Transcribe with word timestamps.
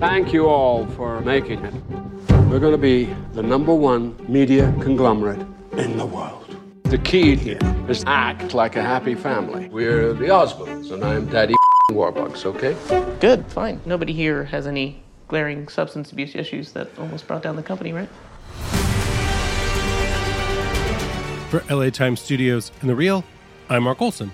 Thank 0.00 0.32
you 0.32 0.46
all 0.46 0.86
for 0.86 1.20
making 1.22 1.64
it. 1.64 1.74
We're 2.48 2.60
going 2.60 2.70
to 2.70 2.78
be 2.78 3.06
the 3.32 3.42
number 3.42 3.74
one 3.74 4.14
media 4.28 4.72
conglomerate 4.80 5.44
in 5.72 5.96
the 5.96 6.06
world. 6.06 6.56
The 6.84 6.98
key 6.98 7.34
here 7.34 7.58
is 7.88 8.04
act 8.06 8.54
like 8.54 8.76
a 8.76 8.82
happy 8.82 9.16
family. 9.16 9.68
We're 9.68 10.12
the 10.12 10.26
Osmonds, 10.26 10.92
and 10.92 11.04
I'm 11.04 11.26
Daddy 11.26 11.54
Warbucks, 11.90 12.46
okay? 12.46 12.76
Good, 13.18 13.44
fine. 13.46 13.80
Nobody 13.86 14.12
here 14.12 14.44
has 14.44 14.68
any 14.68 15.02
glaring 15.26 15.66
substance 15.66 16.12
abuse 16.12 16.36
issues 16.36 16.70
that 16.74 16.96
almost 16.96 17.26
brought 17.26 17.42
down 17.42 17.56
the 17.56 17.64
company, 17.64 17.92
right? 17.92 18.08
For 21.50 21.64
LA 21.74 21.90
Times 21.90 22.20
Studios 22.20 22.70
and 22.82 22.88
The 22.88 22.94
Reel, 22.94 23.24
I'm 23.68 23.82
Mark 23.82 24.00
Olsen. 24.00 24.30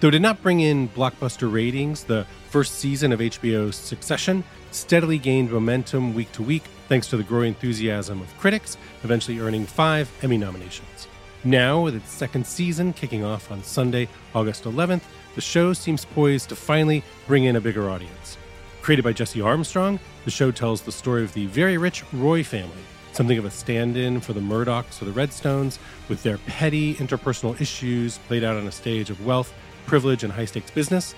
Though 0.00 0.08
it 0.08 0.12
did 0.12 0.22
not 0.22 0.42
bring 0.42 0.58
in 0.58 0.88
blockbuster 0.88 1.52
ratings, 1.52 2.02
the 2.02 2.26
first 2.50 2.74
season 2.76 3.12
of 3.12 3.20
HBO's 3.20 3.76
Succession 3.76 4.42
steadily 4.70 5.18
gained 5.18 5.50
momentum 5.50 6.14
week 6.14 6.30
to 6.32 6.42
week 6.42 6.64
thanks 6.88 7.06
to 7.08 7.16
the 7.16 7.22
growing 7.22 7.48
enthusiasm 7.48 8.20
of 8.20 8.38
critics, 8.38 8.76
eventually 9.04 9.38
earning 9.40 9.66
five 9.66 10.10
Emmy 10.22 10.38
nominations. 10.38 11.08
Now, 11.44 11.80
with 11.80 11.94
its 11.94 12.10
second 12.10 12.46
season 12.46 12.92
kicking 12.92 13.24
off 13.24 13.52
on 13.52 13.62
Sunday, 13.62 14.08
August 14.34 14.64
11th, 14.64 15.02
the 15.34 15.40
show 15.40 15.72
seems 15.72 16.04
poised 16.04 16.48
to 16.48 16.56
finally 16.56 17.04
bring 17.26 17.44
in 17.44 17.56
a 17.56 17.60
bigger 17.60 17.88
audience. 17.88 18.36
Created 18.82 19.04
by 19.04 19.12
Jesse 19.12 19.40
Armstrong, 19.40 20.00
the 20.24 20.30
show 20.30 20.50
tells 20.50 20.80
the 20.80 20.90
story 20.90 21.22
of 21.22 21.32
the 21.34 21.46
very 21.46 21.78
rich 21.78 22.02
Roy 22.12 22.42
family, 22.42 22.82
something 23.12 23.38
of 23.38 23.44
a 23.44 23.50
stand 23.50 23.96
in 23.96 24.20
for 24.20 24.32
the 24.32 24.40
Murdochs 24.40 25.00
or 25.00 25.04
the 25.04 25.12
Redstones, 25.12 25.78
with 26.08 26.22
their 26.22 26.38
petty 26.38 26.94
interpersonal 26.94 27.60
issues 27.60 28.18
played 28.26 28.42
out 28.42 28.56
on 28.56 28.66
a 28.66 28.72
stage 28.72 29.10
of 29.10 29.24
wealth, 29.24 29.52
privilege, 29.86 30.24
and 30.24 30.32
high 30.32 30.44
stakes 30.44 30.70
business. 30.70 31.14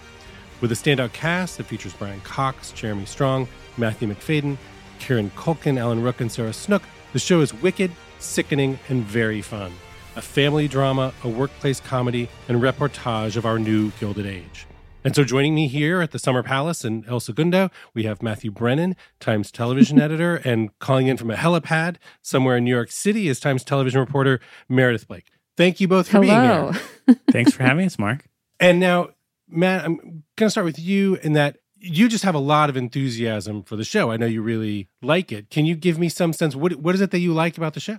With 0.61 0.73
a 0.73 0.75
standout 0.75 1.13
cast 1.13 1.57
that 1.57 1.65
features 1.65 1.95
Brian 1.95 2.21
Cox, 2.21 2.73
Jeremy 2.73 3.07
Strong, 3.07 3.49
Matthew 3.79 4.09
Macfadyen, 4.09 4.59
Kieran 4.99 5.31
Culkin, 5.31 5.79
Alan 5.79 6.03
Ruck, 6.03 6.21
and 6.21 6.31
Sarah 6.31 6.53
Snook, 6.53 6.83
the 7.13 7.19
show 7.19 7.41
is 7.41 7.55
wicked, 7.55 7.91
sickening, 8.19 8.79
and 8.89 9.03
very 9.03 9.41
fun. 9.41 9.73
A 10.17 10.23
family 10.23 10.69
drama, 10.69 11.15
a 11.25 11.29
workplace 11.29 11.81
comedy, 11.81 12.29
and 12.49 12.61
reportage 12.61 13.37
of 13.37 13.47
our 13.47 13.59
new 13.59 13.91
Gilded 13.93 14.27
Age. 14.27 14.67
And 15.03 15.17
so 15.17 15.25
joining 15.25 15.55
me 15.55 15.67
here 15.67 16.03
at 16.03 16.11
the 16.11 16.19
Summer 16.19 16.43
Palace 16.43 16.85
in 16.85 17.07
El 17.09 17.21
Segundo, 17.21 17.71
we 17.95 18.03
have 18.03 18.23
Matthew 18.23 18.51
Brennan, 18.51 18.97
Times 19.19 19.51
television 19.51 19.99
editor, 20.03 20.37
and 20.45 20.79
calling 20.79 21.07
in 21.07 21.17
from 21.17 21.31
a 21.31 21.37
helipad 21.37 21.97
somewhere 22.21 22.59
in 22.59 22.65
New 22.65 22.71
York 22.71 22.91
City 22.91 23.29
is 23.29 23.41
Times 23.41 23.65
television 23.65 23.99
reporter 23.99 24.41
Meredith 24.69 25.09
Blake. 25.09 25.29
Thank 25.57 25.81
you 25.81 25.89
both 25.89 26.09
for 26.09 26.23
Hello. 26.23 26.73
being 26.73 26.85
here. 27.07 27.21
Thanks 27.31 27.53
for 27.55 27.63
having 27.63 27.87
us, 27.87 27.99
Mark. 27.99 28.27
And 28.59 28.79
now, 28.79 29.11
Matt, 29.51 29.85
I'm 29.85 29.97
going 30.37 30.47
to 30.47 30.51
start 30.51 30.65
with 30.65 30.79
you 30.79 31.17
in 31.17 31.33
that 31.35 31.59
you 31.81 32.09
just 32.09 32.25
have 32.25 32.35
a 32.35 32.41
lot 32.41 32.69
of 32.69 32.77
enthusiasm 32.77 33.63
for 33.63 33.77
the 33.77 33.85
show. 33.85 34.11
I 34.11 34.17
know 34.17 34.27
you 34.27 34.43
really 34.43 34.89
like 35.03 35.33
it. 35.33 35.51
Can 35.51 35.67
you 35.67 35.75
give 35.75 35.99
me 35.99 36.09
some 36.09 36.33
sense? 36.33 36.55
What, 36.55 36.77
what 36.77 36.95
is 36.95 37.01
it 37.01 37.11
that 37.11 37.21
you 37.21 37.33
like 37.33 37.57
about 37.57 37.75
the 37.75 37.81
show? 37.81 37.99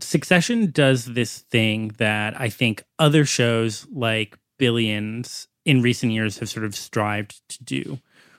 Succession 0.00 0.70
does 0.72 1.06
this 1.06 1.38
thing 1.38 1.94
that 1.98 2.38
I 2.38 2.48
think 2.48 2.82
other 2.98 3.24
shows 3.24 3.86
like 3.92 4.36
Billions 4.58 5.46
in 5.64 5.82
recent 5.82 6.12
years 6.12 6.38
have 6.38 6.48
sort 6.48 6.64
of 6.66 6.74
strived 6.74 7.40
to 7.50 7.64
do, 7.64 7.98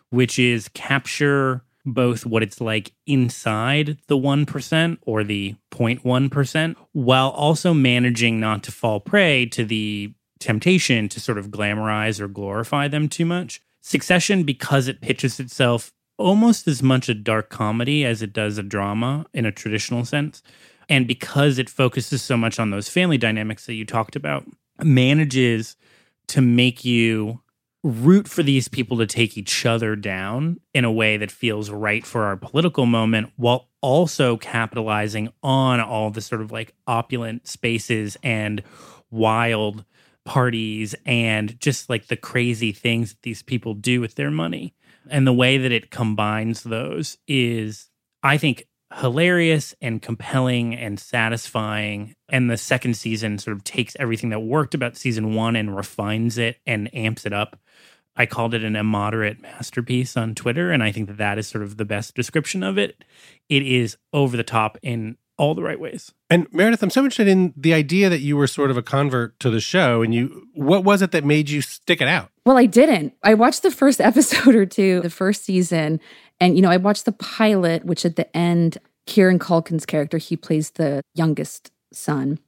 which 0.10 0.38
is 0.38 0.70
capture 0.70 1.64
both 1.86 2.26
what 2.26 2.44
it's 2.44 2.60
like 2.60 2.92
inside 3.06 3.98
the 4.08 4.18
1% 4.18 4.98
or 5.04 5.24
the 5.24 5.56
0.1%, 5.72 6.76
while 6.92 7.30
also 7.30 7.74
managing 7.74 8.40
not 8.40 8.64
to 8.64 8.72
fall 8.72 9.00
prey 9.00 9.46
to 9.46 9.64
the 9.64 10.14
temptation 10.40 11.10
to 11.10 11.20
sort 11.20 11.38
of 11.38 11.50
glamorize 11.50 12.20
or 12.20 12.28
glorify 12.28 12.88
them 12.88 13.08
too 13.10 13.26
much. 13.26 13.62
Succession, 13.82 14.44
because 14.44 14.88
it 14.88 15.02
pitches 15.02 15.40
itself 15.40 15.94
almost 16.18 16.68
as 16.68 16.82
much 16.82 17.10
a 17.10 17.14
dark 17.14 17.50
comedy 17.50 18.04
as 18.04 18.22
it 18.22 18.34
does 18.34 18.58
a 18.58 18.64
drama 18.64 19.26
in 19.34 19.46
a 19.46 19.52
traditional 19.52 20.04
sense, 20.04 20.42
and 20.90 21.08
because 21.08 21.58
it 21.58 21.70
focuses 21.70 22.22
so 22.22 22.38
much 22.38 22.60
on 22.60 22.72
those 22.72 22.90
family 22.90 23.18
dynamics 23.18 23.66
that 23.66 23.76
you 23.76 23.86
talked 23.86 24.16
about, 24.16 24.46
manages 24.84 25.76
to 26.28 26.42
make 26.42 26.84
you 26.84 27.42
root 27.84 28.28
for 28.28 28.44
these 28.44 28.68
people 28.68 28.98
to 28.98 29.06
take 29.06 29.38
each 29.38 29.66
other 29.66 29.96
down 29.96 30.60
in 30.74 30.84
a 30.84 30.92
way 30.92 31.18
that 31.18 31.32
feels 31.32 31.70
right 31.70 32.06
for 32.06 32.24
our 32.24 32.36
political 32.36 32.86
moment 32.86 33.32
while 33.38 33.70
also 33.82 34.36
capitalizing 34.38 35.32
on 35.44 35.80
all 35.80 36.10
the 36.10 36.22
sort 36.22 36.42
of 36.42 36.52
like 36.52 36.74
opulent 36.88 37.48
spaces 37.48 38.18
and 38.24 38.62
wild 39.10 39.86
parties 40.28 40.94
and 41.06 41.58
just 41.62 41.90
like 41.90 42.08
the 42.08 42.18
crazy 42.18 42.74
things 42.74 43.12
that 43.12 43.22
these 43.22 43.42
people 43.42 43.74
do 43.74 44.02
with 44.02 44.16
their 44.16 44.30
money. 44.30 44.76
And 45.10 45.26
the 45.26 45.32
way 45.34 45.58
that 45.58 45.72
it 45.72 45.90
combines 45.90 46.64
those 46.64 47.18
is, 47.30 47.90
I 48.22 48.38
think, 48.38 48.68
hilarious 48.94 49.74
and 49.82 50.02
compelling 50.02 50.76
and 50.76 51.00
satisfying. 51.00 52.14
And 52.28 52.52
the 52.52 52.58
second 52.58 52.96
season 52.96 53.38
sort 53.38 53.56
of 53.56 53.64
takes 53.64 53.96
everything 54.02 54.30
that 54.32 54.42
worked 54.42 54.76
about 54.76 54.98
season 54.98 55.34
one 55.34 55.56
and 55.56 55.74
refines 55.74 56.38
it 56.38 56.58
and 56.68 56.94
amps 56.94 57.26
it 57.26 57.32
up. 57.32 57.58
I 58.18 58.26
called 58.26 58.54
it 58.54 58.66
an 58.66 58.76
immoderate 58.76 59.42
masterpiece 59.42 60.18
on 60.18 60.36
Twitter, 60.36 60.72
and 60.72 60.84
I 60.84 60.92
think 60.92 61.08
that 61.08 61.18
that 61.18 61.38
is 61.38 61.48
sort 61.48 61.64
of 61.64 61.78
the 61.78 61.86
best 61.86 62.16
description 62.16 62.64
of 62.64 62.78
it. 62.78 63.02
It 63.48 63.64
is 63.64 63.96
over 64.12 64.36
the 64.36 64.44
top 64.44 64.78
in 64.82 65.16
all 65.38 65.56
the 65.56 65.64
right 65.64 65.80
ways. 65.80 66.12
And 66.30 66.52
Meredith, 66.52 66.84
I'm 66.84 66.90
so 66.90 67.02
interested 67.02 67.28
in 67.28 67.54
the 67.56 67.74
idea 67.74 68.10
that 68.10 68.20
you 68.20 68.36
were 68.36 68.48
sort 68.48 68.72
of 68.72 68.78
a 68.78 68.82
convert 68.82 69.40
to 69.40 69.50
the 69.50 69.60
show, 69.60 70.02
and 70.02 70.14
you 70.14 70.48
what 70.54 70.84
was 70.84 71.02
it 71.02 71.12
that 71.12 71.24
made 71.24 71.50
you 71.50 71.62
stick 71.62 72.02
it 72.02 72.08
out? 72.08 72.32
Well, 72.46 72.58
I 72.58 72.66
didn't. 72.66 73.14
I 73.24 73.34
watched 73.34 73.64
the 73.64 73.72
first 73.72 74.02
episode 74.02 74.56
or 74.56 74.66
two, 74.66 75.02
the 75.02 75.10
first 75.10 75.44
season, 75.44 76.00
and 76.40 76.56
you 76.56 76.62
know, 76.62 76.72
I 76.72 76.78
watched 76.78 77.06
the 77.06 77.12
pilot, 77.12 77.86
which 77.86 78.06
at 78.06 78.16
the 78.16 78.36
end, 78.36 78.78
Kieran 79.06 79.40
Culkin's 79.40 79.86
character, 79.86 80.18
he 80.18 80.36
plays 80.36 80.72
the 80.72 81.02
youngest 81.14 81.72
son, 81.94 82.40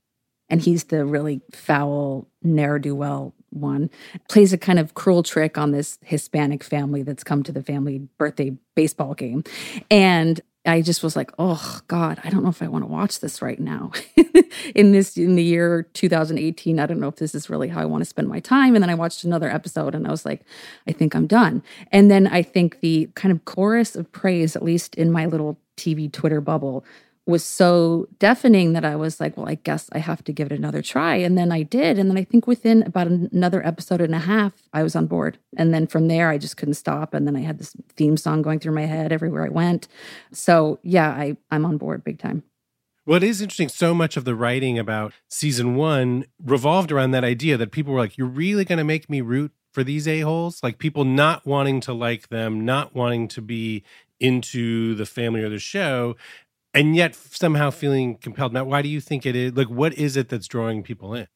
and 0.50 0.62
he's 0.62 0.86
the 0.86 1.06
really 1.06 1.42
foul 1.54 2.28
ne'er 2.44 2.80
do 2.80 2.96
well 2.96 3.34
one. 3.52 3.90
Plays 4.30 4.54
a 4.54 4.58
kind 4.58 4.80
of 4.80 4.94
cruel 4.94 5.24
trick 5.24 5.58
on 5.58 5.72
this 5.72 5.98
Hispanic 6.04 6.64
family 6.64 7.02
that's 7.02 7.24
come 7.24 7.44
to 7.44 7.52
the 7.52 7.64
family 7.64 8.08
birthday 8.18 8.56
baseball 8.76 9.14
game, 9.14 9.44
and 9.90 10.42
I 10.66 10.82
just 10.82 11.04
was 11.04 11.16
like, 11.16 11.32
oh 11.40 11.80
God, 11.88 12.20
I 12.24 12.30
don't 12.30 12.44
know 12.44 12.50
if 12.50 12.62
I 12.62 12.68
want 12.68 12.84
to 12.84 12.92
watch 12.92 13.22
this 13.22 13.42
right 13.42 13.60
now. 13.60 13.92
in 14.76 14.92
this 14.92 15.16
in 15.18 15.36
the 15.36 15.44
year 15.44 15.84
2018, 15.94 16.80
I 16.80 16.86
don't 16.86 17.00
know 17.00 17.08
if 17.08 17.16
this 17.16 17.34
is 17.34 17.50
really 17.50 17.70
how 17.70 17.82
I 17.82 17.86
want 17.86 18.02
to 18.02 18.06
spend 18.06 18.28
my 18.28 18.42
time. 18.42 18.76
And 18.76 18.84
then 18.84 18.90
I 18.90 18.96
watched 18.96 19.24
another 19.24 19.50
episode 19.50 19.96
and 19.96 20.06
I 20.06 20.12
was 20.12 20.26
like, 20.26 20.42
I 20.86 20.92
think 20.92 21.16
I'm 21.16 21.28
done. 21.28 21.64
And 21.92 22.12
then 22.12 22.28
I 22.28 22.42
think 22.42 22.82
the 22.82 23.10
kind 23.16 23.32
of 23.32 23.46
chorus 23.46 23.96
of 23.96 24.12
praise, 24.12 24.56
at 24.56 24.64
least 24.64 24.96
in 24.96 25.12
my 25.12 25.26
little 25.26 25.58
TV 25.78 26.12
Twitter 26.12 26.42
bubble, 26.42 26.84
was 27.30 27.44
so 27.44 28.08
deafening 28.18 28.74
that 28.74 28.84
I 28.84 28.96
was 28.96 29.20
like, 29.20 29.38
well, 29.38 29.48
I 29.48 29.56
guess 29.56 29.90
I 29.92 30.00
have 30.00 30.24
to 30.26 30.34
give 30.34 30.52
it 30.52 30.58
another 30.58 30.82
try. 30.82 31.16
And 31.16 31.38
then 31.38 31.52
I 31.52 31.64
did. 31.64 32.00
And 32.00 32.10
then 32.10 32.18
I 32.18 32.24
think 32.24 32.48
within 32.48 32.84
about 32.84 33.08
another 33.08 33.66
episode 33.66 34.02
and 34.02 34.16
a 34.16 34.20
half, 34.20 34.54
I 34.74 34.84
was 34.84 34.96
on 34.96 35.06
board. 35.06 35.38
And 35.56 35.74
then 35.74 35.88
from 35.88 36.08
there, 36.08 36.30
I 36.30 36.38
just 36.38 36.58
couldn't 36.58 36.74
stop. 36.74 37.14
And 37.14 37.28
then 37.28 37.36
I 37.36 37.42
had 37.42 37.60
this 37.60 37.76
theme 37.96 38.18
song 38.18 38.42
going 38.42 38.60
through 38.60 38.74
my 38.74 38.86
head 38.86 39.12
everywhere 39.12 39.46
I 39.46 39.50
went. 39.50 39.88
So 40.32 40.80
yeah, 40.82 41.10
I, 41.10 41.38
I'm 41.52 41.66
on 41.66 41.78
board 41.78 42.04
big 42.04 42.20
time. 42.20 42.44
Well, 43.06 43.18
it 43.18 43.24
is 43.24 43.42
interesting. 43.42 43.70
So 43.70 43.94
much 43.94 44.18
of 44.18 44.26
the 44.26 44.36
writing 44.36 44.78
about 44.78 45.14
season 45.30 45.76
one 45.76 46.26
revolved 46.44 46.92
around 46.92 47.12
that 47.12 47.24
idea 47.24 47.58
that 47.58 47.72
people 47.72 47.94
were 47.94 48.00
like, 48.00 48.18
you're 48.18 48.28
really 48.28 48.66
going 48.66 48.78
to 48.78 48.84
make 48.84 49.10
me 49.10 49.22
root 49.22 49.52
for 49.72 49.84
these 49.84 50.08
a-holes? 50.08 50.62
Like 50.62 50.78
people 50.78 51.06
not 51.06 51.46
wanting 51.46 51.80
to 51.82 51.94
like 51.94 52.30
them, 52.30 52.66
not 52.66 52.96
wanting 52.96 53.28
to 53.30 53.42
be 53.42 53.84
into 54.20 54.96
the 54.96 55.06
family 55.06 55.42
or 55.42 55.50
the 55.50 55.60
show 55.60 56.16
and 56.74 56.96
yet 56.96 57.16
somehow 57.16 57.72
feeling 57.72 58.16
compelled. 58.18 58.54
Matt, 58.54 58.68
why 58.68 58.82
do 58.82 58.90
you 58.90 59.02
think 59.02 59.26
it 59.26 59.36
is? 59.36 59.54
Like, 59.54 59.70
what 59.70 59.94
is 59.94 60.16
it 60.16 60.30
that's 60.30 60.48
drawing 60.48 60.84
people 60.84 61.14
in? 61.14 61.28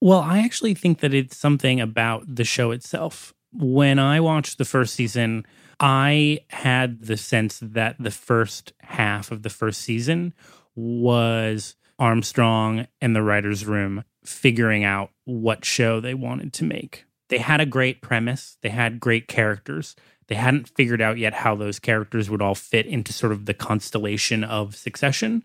Well, 0.00 0.20
I 0.20 0.40
actually 0.40 0.74
think 0.74 1.00
that 1.00 1.14
it's 1.14 1.36
something 1.36 1.80
about 1.80 2.34
the 2.34 2.44
show 2.44 2.70
itself. 2.70 3.32
When 3.52 3.98
I 3.98 4.20
watched 4.20 4.58
the 4.58 4.64
first 4.64 4.94
season, 4.94 5.46
I 5.80 6.40
had 6.50 7.02
the 7.02 7.16
sense 7.16 7.58
that 7.62 7.96
the 7.98 8.10
first 8.10 8.72
half 8.80 9.30
of 9.30 9.42
the 9.42 9.50
first 9.50 9.80
season 9.80 10.34
was 10.74 11.76
Armstrong 11.98 12.86
and 13.00 13.14
the 13.14 13.22
writer's 13.22 13.64
room 13.64 14.04
figuring 14.24 14.84
out 14.84 15.10
what 15.24 15.64
show 15.64 16.00
they 16.00 16.14
wanted 16.14 16.52
to 16.54 16.64
make. 16.64 17.04
They 17.28 17.38
had 17.38 17.60
a 17.60 17.66
great 17.66 18.02
premise, 18.02 18.58
they 18.62 18.68
had 18.68 19.00
great 19.00 19.28
characters, 19.28 19.96
they 20.28 20.34
hadn't 20.34 20.68
figured 20.70 21.00
out 21.00 21.18
yet 21.18 21.34
how 21.34 21.54
those 21.54 21.78
characters 21.78 22.30
would 22.30 22.42
all 22.42 22.54
fit 22.54 22.86
into 22.86 23.12
sort 23.12 23.32
of 23.32 23.46
the 23.46 23.54
constellation 23.54 24.44
of 24.44 24.74
succession. 24.76 25.44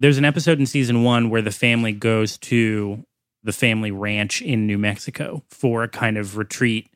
There's 0.00 0.18
an 0.18 0.24
episode 0.24 0.58
in 0.58 0.66
season 0.66 1.04
one 1.04 1.28
where 1.28 1.42
the 1.42 1.50
family 1.50 1.92
goes 1.92 2.38
to 2.38 3.04
the 3.42 3.52
family 3.52 3.90
ranch 3.90 4.42
in 4.42 4.66
New 4.66 4.78
Mexico 4.78 5.42
for 5.48 5.82
a 5.82 5.88
kind 5.88 6.16
of 6.16 6.36
retreat 6.36 6.90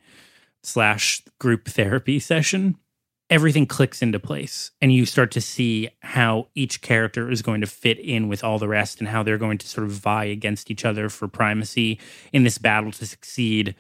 slash 0.62 1.22
group 1.38 1.68
therapy 1.68 2.18
session. 2.18 2.76
Everything 3.30 3.66
clicks 3.66 4.02
into 4.02 4.20
place, 4.20 4.70
and 4.82 4.92
you 4.92 5.06
start 5.06 5.30
to 5.32 5.40
see 5.40 5.88
how 6.00 6.48
each 6.54 6.82
character 6.82 7.30
is 7.30 7.40
going 7.40 7.62
to 7.62 7.66
fit 7.66 7.98
in 7.98 8.28
with 8.28 8.44
all 8.44 8.58
the 8.58 8.68
rest 8.68 9.00
and 9.00 9.08
how 9.08 9.22
they're 9.22 9.38
going 9.38 9.56
to 9.58 9.66
sort 9.66 9.86
of 9.86 9.92
vie 9.92 10.24
against 10.24 10.70
each 10.70 10.84
other 10.84 11.08
for 11.08 11.26
primacy 11.26 11.98
in 12.32 12.44
this 12.44 12.58
battle 12.58 12.92
to 12.92 13.06
succeed 13.06 13.74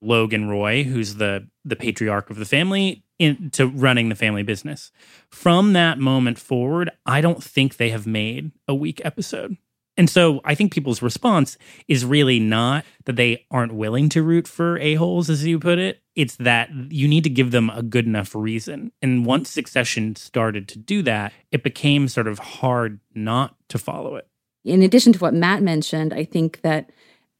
Logan 0.00 0.48
Roy, 0.48 0.84
who's 0.84 1.16
the 1.16 1.48
the 1.64 1.76
patriarch 1.76 2.30
of 2.30 2.36
the 2.36 2.44
family, 2.44 3.04
into 3.18 3.66
running 3.66 4.08
the 4.08 4.14
family 4.14 4.42
business. 4.42 4.92
From 5.30 5.72
that 5.72 5.98
moment 5.98 6.38
forward, 6.38 6.90
I 7.04 7.20
don't 7.20 7.42
think 7.42 7.76
they 7.76 7.90
have 7.90 8.06
made 8.06 8.52
a 8.68 8.74
weak 8.74 9.00
episode. 9.04 9.56
And 9.96 10.10
so 10.10 10.42
I 10.44 10.54
think 10.54 10.74
people's 10.74 11.00
response 11.00 11.56
is 11.88 12.04
really 12.04 12.38
not 12.38 12.84
that 13.06 13.16
they 13.16 13.46
aren't 13.50 13.74
willing 13.74 14.10
to 14.10 14.22
root 14.22 14.46
for 14.46 14.78
a-holes, 14.78 15.30
as 15.30 15.46
you 15.46 15.58
put 15.58 15.78
it. 15.78 16.02
It's 16.14 16.36
that 16.36 16.68
you 16.90 17.08
need 17.08 17.24
to 17.24 17.30
give 17.30 17.50
them 17.50 17.70
a 17.70 17.82
good 17.82 18.04
enough 18.04 18.34
reason. 18.34 18.92
And 19.00 19.24
once 19.24 19.50
Succession 19.50 20.14
started 20.14 20.68
to 20.68 20.78
do 20.78 21.00
that, 21.02 21.32
it 21.50 21.62
became 21.62 22.08
sort 22.08 22.28
of 22.28 22.38
hard 22.38 23.00
not 23.14 23.56
to 23.70 23.78
follow 23.78 24.16
it. 24.16 24.28
In 24.66 24.82
addition 24.82 25.14
to 25.14 25.18
what 25.18 25.32
Matt 25.32 25.62
mentioned, 25.62 26.12
I 26.12 26.24
think 26.24 26.60
that 26.60 26.90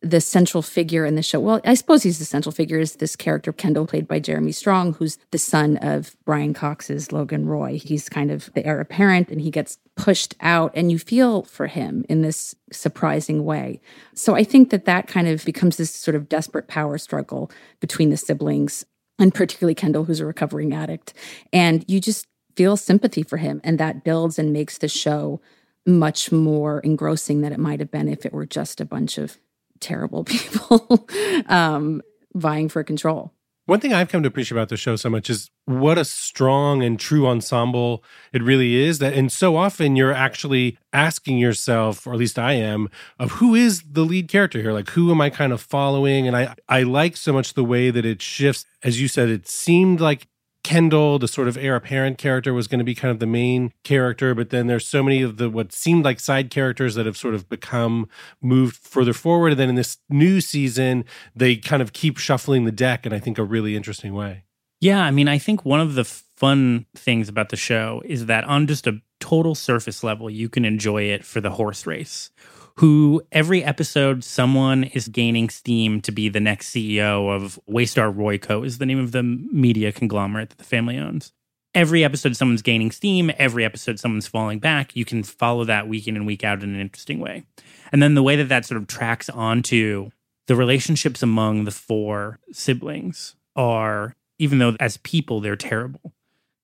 the 0.03 0.21
central 0.21 0.63
figure 0.63 1.07
in 1.07 1.15
the 1.15 1.23
show. 1.23 1.41
Well, 1.41 1.61
I 1.65 1.75
suppose 1.75 2.03
he's 2.03 2.19
the 2.19 2.25
central 2.25 2.53
figure 2.53 2.79
is 2.79 2.97
this 2.97 3.17
character 3.17 3.53
Kendall 3.53 3.87
played 3.87 4.07
by 4.07 4.21
Jeremy 4.21 4.53
Strong, 4.53 4.95
who's 4.95 5.19
the 5.31 5.39
son 5.39 5.79
of 5.79 6.17
Brian 6.25 6.55
Cox's 6.55 7.13
Logan 7.13 7.47
Roy. 7.47 7.79
He's 7.83 8.09
kind 8.09 8.31
of 8.31 8.53
the 8.53 8.65
heir 8.67 8.81
apparent 8.81 9.31
and 9.31 9.41
he 9.41 9.51
gets 9.51 9.79
pushed 9.97 10.35
out 10.41 10.71
and 10.75 10.93
you 10.93 10.99
feel 10.99 11.43
for 11.43 11.67
him 11.67 12.05
in 12.09 12.21
this 12.23 12.55
surprising 12.71 13.45
way. 13.45 13.81
So 14.15 14.35
I 14.35 14.45
think 14.45 14.71
that 14.71 14.85
that 14.85 15.07
kind 15.07 15.29
of 15.29 15.45
becomes 15.45 15.77
this 15.77 15.91
sort 15.91 16.15
of 16.15 16.29
desperate 16.29 16.69
power 16.69 16.99
struggle 16.99 17.51
between 17.81 18.11
the 18.11 18.17
siblings 18.17 18.85
and 19.19 19.35
particularly 19.35 19.75
Kendall 19.75 20.05
who's 20.05 20.21
a 20.21 20.27
recovering 20.27 20.75
addict 20.75 21.15
and 21.53 21.85
you 21.89 22.01
just 22.01 22.27
feel 22.55 22.77
sympathy 22.77 23.23
for 23.23 23.39
him 23.39 23.61
and 23.65 23.79
that 23.79 24.05
builds 24.05 24.39
and 24.39 24.53
makes 24.53 24.79
the 24.79 24.89
show 24.89 25.41
much 25.87 26.33
more 26.33 26.81
engrossing 26.81 27.41
than 27.41 27.53
it 27.53 27.61
might 27.61 27.81
have 27.81 27.91
been 27.91 28.09
if 28.09 28.27
it 28.27 28.33
were 28.33 28.47
just 28.47 28.81
a 28.81 28.85
bunch 28.85 29.19
of 29.19 29.39
terrible 29.81 30.25
people 30.25 31.07
um, 31.47 32.03
vying 32.35 32.69
for 32.69 32.83
control. 32.85 33.33
One 33.67 33.81
thing 33.81 33.93
I've 33.93 34.09
come 34.09 34.23
to 34.23 34.29
appreciate 34.29 34.57
about 34.57 34.69
the 34.69 34.77
show 34.77 34.95
so 34.95 35.11
much 35.11 35.29
is 35.29 35.51
what 35.65 35.99
a 35.99 36.05
strong 36.05 36.85
and 36.85 37.01
true 37.01 37.27
ensemble 37.27 38.05
it 38.33 38.41
really 38.41 38.77
is. 38.77 39.01
That 39.01 39.15
and 39.15 39.31
so 39.31 39.57
often 39.57 39.97
you're 39.97 40.13
actually 40.13 40.79
asking 40.93 41.39
yourself, 41.39 42.07
or 42.07 42.13
at 42.13 42.19
least 42.21 42.39
I 42.39 42.53
am, 42.53 42.89
of 43.19 43.33
who 43.33 43.57
is 43.57 43.83
the 43.83 44.05
lead 44.05 44.29
character 44.29 44.63
here? 44.63 44.73
Like 44.73 44.91
who 44.91 45.11
am 45.11 45.21
I 45.21 45.31
kind 45.31 45.53
of 45.53 45.61
following? 45.61 46.29
And 46.29 46.37
I 46.37 46.55
I 46.69 46.85
like 46.85 47.17
so 47.17 47.33
much 47.33 47.55
the 47.55 47.65
way 47.65 47.91
that 47.91 48.07
it 48.07 48.23
shifts. 48.23 48.65
As 48.85 49.01
you 49.01 49.09
said, 49.09 49.29
it 49.29 49.49
seemed 49.49 50.01
like 50.01 50.29
Kendall, 50.67 51.21
the 51.21 51.29
sort 51.29 51.47
of 51.47 51.57
heir 51.57 51.77
apparent 51.77 52.19
character, 52.19 52.53
was 52.53 52.67
going 52.67 52.81
to 52.81 52.85
be 52.85 52.97
kind 52.97 53.13
of 53.13 53.21
the 53.21 53.27
main 53.27 53.73
character, 53.85 54.35
but 54.35 54.51
then 54.51 54.67
there's 54.67 54.85
so 54.85 55.01
many 55.01 55.23
of 55.23 55.37
the 55.37 55.49
what 55.49 55.71
seemed 55.71 56.05
like 56.05 56.19
side 56.19 56.51
characters 56.51 56.97
that 56.97 57.07
have 57.07 57.17
sort 57.17 57.37
of 57.37 57.49
become 57.49 58.09
moved 58.43 58.75
further 58.75 59.13
forward. 59.13 59.53
And 59.53 59.61
then 59.61 59.69
in 59.69 59.75
this 59.77 59.99
new 60.09 60.41
season, 60.41 61.05
they 61.37 61.55
kind 61.55 61.83
of 61.83 61.93
keep 61.93 62.19
shuffling 62.19 62.65
the 62.65 62.73
deck 62.73 63.07
in 63.07 63.13
I 63.13 63.21
think 63.21 63.39
a 63.39 63.45
really 63.45 63.77
interesting 63.77 64.13
way. 64.13 64.43
Yeah, 64.81 65.05
I 65.05 65.13
mean, 65.13 65.29
I 65.29 65.39
think 65.39 65.65
one 65.65 65.79
of 65.79 65.95
the 65.95 66.03
fun 66.03 66.87
things 66.97 67.29
about 67.29 67.51
the 67.51 67.57
show 67.57 68.03
is 68.05 68.27
that 68.27 68.43
on 68.43 68.67
just 68.67 68.89
a 68.89 69.01
total 69.21 69.55
surface 69.55 70.03
level, 70.03 70.29
you 70.29 70.49
can 70.49 70.65
enjoy 70.65 71.05
it 71.05 71.25
for 71.25 71.41
the 71.41 71.51
horse 71.51 71.87
race 71.87 72.31
who 72.77 73.23
every 73.33 73.65
episode 73.65 74.23
someone 74.23 74.85
is 74.85 75.09
gaining 75.09 75.49
steam 75.49 76.01
to 76.03 76.13
be 76.13 76.29
the 76.29 76.41
next 76.41 76.71
CEO 76.71 77.35
of 77.35 77.59
Waystar 77.69 78.15
Royco 78.15 78.65
is 78.65 78.79
the 78.79 78.87
name 78.87 78.99
of 78.99 79.13
the 79.13 79.23
media 79.23 79.93
conglomerate 79.93 80.51
that 80.51 80.59
the 80.59 80.65
family 80.65 80.99
owns. 80.99 81.33
Every 81.75 82.05
episode 82.05 82.37
someone's 82.37 82.63
gaining 82.63 82.91
steam, 82.91 83.31
every 83.39 83.65
episode 83.65 83.99
someone's 83.99 84.27
falling 84.27 84.59
back. 84.59 84.95
You 84.95 85.05
can 85.05 85.23
follow 85.23 85.65
that 85.65 85.89
week 85.89 86.07
in 86.07 86.17
and 86.17 86.27
week 86.27 86.45
out 86.45 86.63
in 86.63 86.75
an 86.75 86.81
interesting 86.81 87.19
way. 87.19 87.45
And 87.93 88.03
then 88.03 88.15
the 88.15 88.23
way 88.23 88.37
that 88.37 88.49
that 88.49 88.67
sort 88.67 88.81
of 88.81 88.87
tracks 88.87 89.29
onto 89.31 90.11
the 90.47 90.57
relationships 90.57 91.23
among 91.23 91.65
the 91.65 91.71
four 91.71 92.41
siblings 92.53 93.37
are 93.55 94.15
even 94.39 94.59
though 94.59 94.77
as 94.81 94.99
people 94.99 95.41
they're 95.41 95.57
terrible 95.57 96.13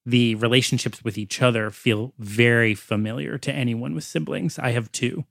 the 0.05 0.35
relationships 0.37 1.05
with 1.05 1.17
each 1.17 1.41
other 1.41 1.71
feel 1.71 2.13
very 2.19 2.75
familiar 2.75 3.39
to 3.39 3.53
anyone 3.53 3.95
with 3.95 4.05
siblings. 4.05 4.59
I 4.59 4.71
have 4.73 4.91
two 4.91 5.25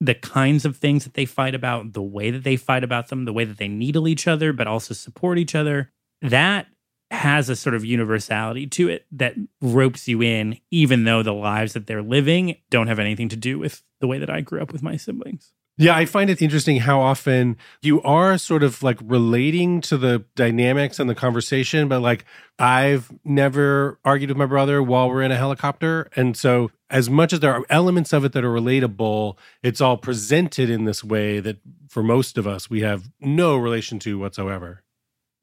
the 0.00 0.14
kinds 0.14 0.64
of 0.64 0.76
things 0.76 1.04
that 1.04 1.14
they 1.14 1.24
fight 1.24 1.54
about, 1.54 1.92
the 1.92 2.02
way 2.02 2.30
that 2.30 2.44
they 2.44 2.56
fight 2.56 2.84
about 2.84 3.08
them, 3.08 3.24
the 3.24 3.32
way 3.32 3.44
that 3.44 3.58
they 3.58 3.68
needle 3.68 4.08
each 4.08 4.26
other, 4.26 4.52
but 4.52 4.66
also 4.66 4.94
support 4.94 5.38
each 5.38 5.54
other, 5.54 5.92
that 6.20 6.66
has 7.10 7.48
a 7.48 7.56
sort 7.56 7.74
of 7.74 7.84
universality 7.84 8.66
to 8.66 8.88
it 8.88 9.06
that 9.12 9.34
ropes 9.60 10.08
you 10.08 10.22
in, 10.22 10.58
even 10.70 11.04
though 11.04 11.22
the 11.22 11.34
lives 11.34 11.72
that 11.74 11.86
they're 11.86 12.02
living 12.02 12.56
don't 12.70 12.88
have 12.88 12.98
anything 12.98 13.28
to 13.28 13.36
do 13.36 13.58
with 13.58 13.82
the 14.00 14.06
way 14.06 14.18
that 14.18 14.30
I 14.30 14.40
grew 14.40 14.60
up 14.60 14.72
with 14.72 14.82
my 14.82 14.96
siblings. 14.96 15.52
Yeah, 15.76 15.96
I 15.96 16.04
find 16.04 16.30
it 16.30 16.40
interesting 16.40 16.78
how 16.78 17.00
often 17.00 17.56
you 17.82 18.00
are 18.02 18.38
sort 18.38 18.62
of 18.62 18.84
like 18.84 18.98
relating 19.02 19.80
to 19.82 19.96
the 19.96 20.24
dynamics 20.36 21.00
and 21.00 21.10
the 21.10 21.16
conversation, 21.16 21.88
but 21.88 22.00
like 22.00 22.24
I've 22.60 23.10
never 23.24 23.98
argued 24.04 24.30
with 24.30 24.36
my 24.36 24.46
brother 24.46 24.80
while 24.80 25.08
we're 25.08 25.22
in 25.22 25.32
a 25.32 25.36
helicopter. 25.36 26.08
And 26.14 26.36
so, 26.36 26.70
as 26.90 27.10
much 27.10 27.32
as 27.32 27.40
there 27.40 27.52
are 27.52 27.64
elements 27.70 28.12
of 28.12 28.24
it 28.24 28.32
that 28.34 28.44
are 28.44 28.52
relatable, 28.54 29.36
it's 29.64 29.80
all 29.80 29.96
presented 29.96 30.70
in 30.70 30.84
this 30.84 31.02
way 31.02 31.40
that 31.40 31.56
for 31.88 32.04
most 32.04 32.38
of 32.38 32.46
us, 32.46 32.70
we 32.70 32.82
have 32.82 33.10
no 33.20 33.56
relation 33.56 33.98
to 34.00 34.16
whatsoever. 34.16 34.84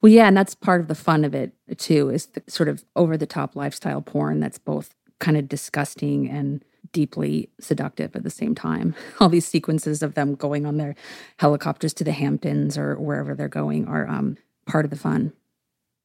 Well, 0.01 0.13
yeah, 0.13 0.27
and 0.27 0.37
that's 0.37 0.55
part 0.55 0.79
of 0.79 0.87
the 0.87 0.95
fun 0.95 1.25
of 1.25 1.35
it 1.35 1.53
too, 1.77 2.09
is 2.09 2.27
the 2.27 2.43
sort 2.47 2.69
of 2.69 2.85
over 2.95 3.17
the 3.17 3.25
top 3.25 3.55
lifestyle 3.57 4.01
porn 4.01 4.39
that's 4.39 4.57
both 4.57 4.95
kind 5.19 5.35
of 5.35 5.49
disgusting 5.49 6.29
and 6.29 6.63
deeply 6.91 7.49
seductive 7.59 8.15
at 8.15 8.23
the 8.23 8.29
same 8.29 8.55
time. 8.55 8.95
All 9.19 9.29
these 9.29 9.47
sequences 9.47 10.01
of 10.01 10.13
them 10.13 10.35
going 10.35 10.65
on 10.65 10.77
their 10.77 10.95
helicopters 11.37 11.93
to 11.95 12.03
the 12.03 12.11
Hamptons 12.11 12.77
or 12.77 12.95
wherever 12.95 13.35
they're 13.35 13.47
going 13.47 13.87
are 13.87 14.07
um, 14.07 14.37
part 14.65 14.85
of 14.85 14.91
the 14.91 14.97
fun. 14.97 15.33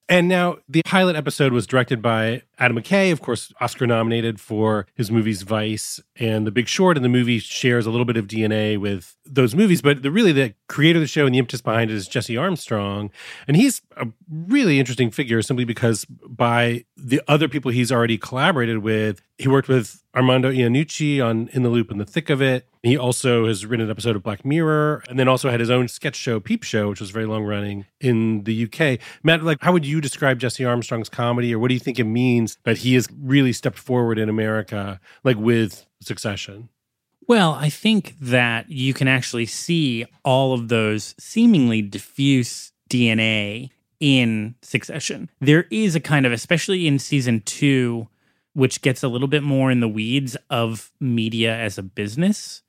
And 0.08 0.28
now 0.28 0.58
the 0.68 0.82
pilot 0.84 1.16
episode 1.16 1.52
was 1.52 1.66
directed 1.66 2.00
by 2.00 2.42
Adam 2.58 2.76
McKay, 2.76 3.10
of 3.10 3.20
course, 3.20 3.52
Oscar 3.60 3.88
nominated 3.88 4.40
for 4.40 4.86
his 4.94 5.10
movies 5.10 5.42
Vice 5.42 6.00
and 6.14 6.46
The 6.46 6.52
Big 6.52 6.68
Short. 6.68 6.96
And 6.96 7.04
the 7.04 7.08
movie 7.08 7.40
shares 7.40 7.86
a 7.86 7.90
little 7.90 8.04
bit 8.04 8.16
of 8.16 8.28
DNA 8.28 8.78
with 8.78 9.16
those 9.26 9.56
movies. 9.56 9.82
But 9.82 10.02
the, 10.02 10.12
really, 10.12 10.30
the 10.30 10.54
creator 10.68 10.98
of 10.98 11.02
the 11.02 11.08
show 11.08 11.26
and 11.26 11.34
the 11.34 11.38
impetus 11.38 11.60
behind 11.60 11.90
it 11.90 11.94
is 11.94 12.06
Jesse 12.06 12.36
Armstrong. 12.36 13.10
And 13.48 13.56
he's 13.56 13.82
a 13.96 14.06
really 14.30 14.78
interesting 14.78 15.10
figure 15.10 15.42
simply 15.42 15.64
because 15.64 16.04
by 16.04 16.84
the 16.96 17.20
other 17.26 17.48
people 17.48 17.72
he's 17.72 17.90
already 17.90 18.16
collaborated 18.16 18.78
with, 18.78 19.20
he 19.38 19.48
worked 19.48 19.68
with 19.68 20.04
Armando 20.14 20.52
Iannucci 20.52 21.22
on 21.24 21.48
In 21.52 21.64
the 21.64 21.68
Loop 21.68 21.90
in 21.90 21.98
the 21.98 22.06
Thick 22.06 22.30
of 22.30 22.40
It. 22.40 22.68
He 22.86 22.96
also 22.96 23.48
has 23.48 23.66
written 23.66 23.86
an 23.86 23.90
episode 23.90 24.14
of 24.14 24.22
Black 24.22 24.44
Mirror 24.44 25.02
and 25.08 25.18
then 25.18 25.26
also 25.26 25.50
had 25.50 25.58
his 25.58 25.70
own 25.70 25.88
sketch 25.88 26.14
show, 26.14 26.38
Peep 26.38 26.62
Show, 26.62 26.88
which 26.88 27.00
was 27.00 27.10
very 27.10 27.26
long 27.26 27.42
running 27.42 27.84
in 28.00 28.44
the 28.44 28.64
UK. 28.64 29.00
Matt, 29.24 29.42
like, 29.42 29.58
how 29.60 29.72
would 29.72 29.84
you 29.84 30.00
describe 30.00 30.38
Jesse 30.38 30.64
Armstrong's 30.64 31.08
comedy 31.08 31.52
or 31.52 31.58
what 31.58 31.66
do 31.66 31.74
you 31.74 31.80
think 31.80 31.98
it 31.98 32.04
means 32.04 32.58
that 32.62 32.78
he 32.78 32.94
has 32.94 33.08
really 33.20 33.52
stepped 33.52 33.78
forward 33.78 34.20
in 34.20 34.28
America, 34.28 35.00
like 35.24 35.36
with 35.36 35.84
Succession? 36.00 36.68
Well, 37.26 37.54
I 37.54 37.70
think 37.70 38.14
that 38.20 38.70
you 38.70 38.94
can 38.94 39.08
actually 39.08 39.46
see 39.46 40.06
all 40.24 40.52
of 40.52 40.68
those 40.68 41.16
seemingly 41.18 41.82
diffuse 41.82 42.70
DNA 42.88 43.70
in 43.98 44.54
Succession. 44.62 45.28
There 45.40 45.66
is 45.72 45.96
a 45.96 46.00
kind 46.00 46.24
of, 46.24 46.30
especially 46.30 46.86
in 46.86 47.00
season 47.00 47.40
two, 47.40 48.06
which 48.52 48.80
gets 48.80 49.02
a 49.02 49.08
little 49.08 49.26
bit 49.26 49.42
more 49.42 49.72
in 49.72 49.80
the 49.80 49.88
weeds 49.88 50.36
of 50.50 50.92
media 51.00 51.52
as 51.52 51.78
a 51.78 51.82
business, 51.82 52.62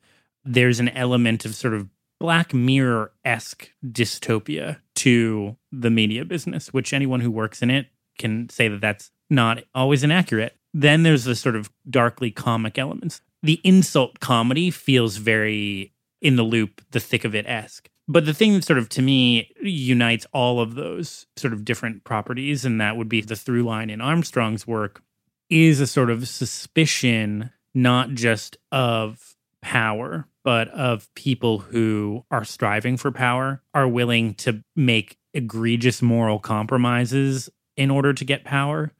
there's 0.47 0.79
an 0.79 0.89
element 0.89 1.45
of 1.45 1.55
sort 1.55 1.73
of 1.73 1.89
Black 2.19 2.53
Mirror 2.53 3.11
esque 3.23 3.71
dystopia 3.85 4.79
to 4.95 5.55
the 5.71 5.91
media 5.91 6.25
business, 6.25 6.73
which 6.73 6.93
anyone 6.93 7.19
who 7.19 7.29
works 7.29 7.61
in 7.61 7.69
it 7.69 7.87
can 8.17 8.49
say 8.49 8.67
that 8.67 8.81
that's 8.81 9.11
not 9.29 9.63
always 9.75 10.03
inaccurate. 10.03 10.55
Then 10.73 11.03
there's 11.03 11.25
the 11.25 11.35
sort 11.35 11.55
of 11.55 11.69
darkly 11.89 12.31
comic 12.31 12.79
elements. 12.79 13.21
The 13.43 13.61
insult 13.63 14.19
comedy 14.19 14.71
feels 14.71 15.17
very 15.17 15.93
in 16.21 16.35
the 16.35 16.43
loop, 16.43 16.81
the 16.91 16.99
thick 16.99 17.23
of 17.25 17.35
it 17.35 17.45
esque. 17.47 17.89
But 18.07 18.25
the 18.25 18.33
thing 18.33 18.53
that 18.53 18.63
sort 18.63 18.79
of 18.79 18.89
to 18.89 19.01
me 19.01 19.51
unites 19.61 20.25
all 20.33 20.59
of 20.59 20.75
those 20.75 21.27
sort 21.35 21.53
of 21.53 21.65
different 21.65 22.03
properties, 22.03 22.65
and 22.65 22.79
that 22.81 22.97
would 22.97 23.09
be 23.09 23.21
the 23.21 23.35
through 23.35 23.63
line 23.63 23.89
in 23.89 24.01
Armstrong's 24.01 24.65
work, 24.65 25.03
is 25.49 25.79
a 25.79 25.87
sort 25.87 26.09
of 26.09 26.27
suspicion, 26.27 27.51
not 27.73 28.11
just 28.11 28.57
of 28.71 29.35
power, 29.61 30.25
but 30.47 30.69
of 30.69 31.13
people 31.13 31.57
who 31.57 32.23
are 32.31 32.45
striving 32.45 32.95
for 32.95 33.11
power, 33.11 33.61
are 33.73 33.85
willing 33.85 34.33
to 34.33 34.63
make 34.77 35.17
egregious 35.33 36.01
moral 36.01 36.39
compromises 36.39 37.49
in 37.75 37.91
order 37.91 38.13
to 38.13 38.23
get 38.23 38.45
power, 38.45 38.93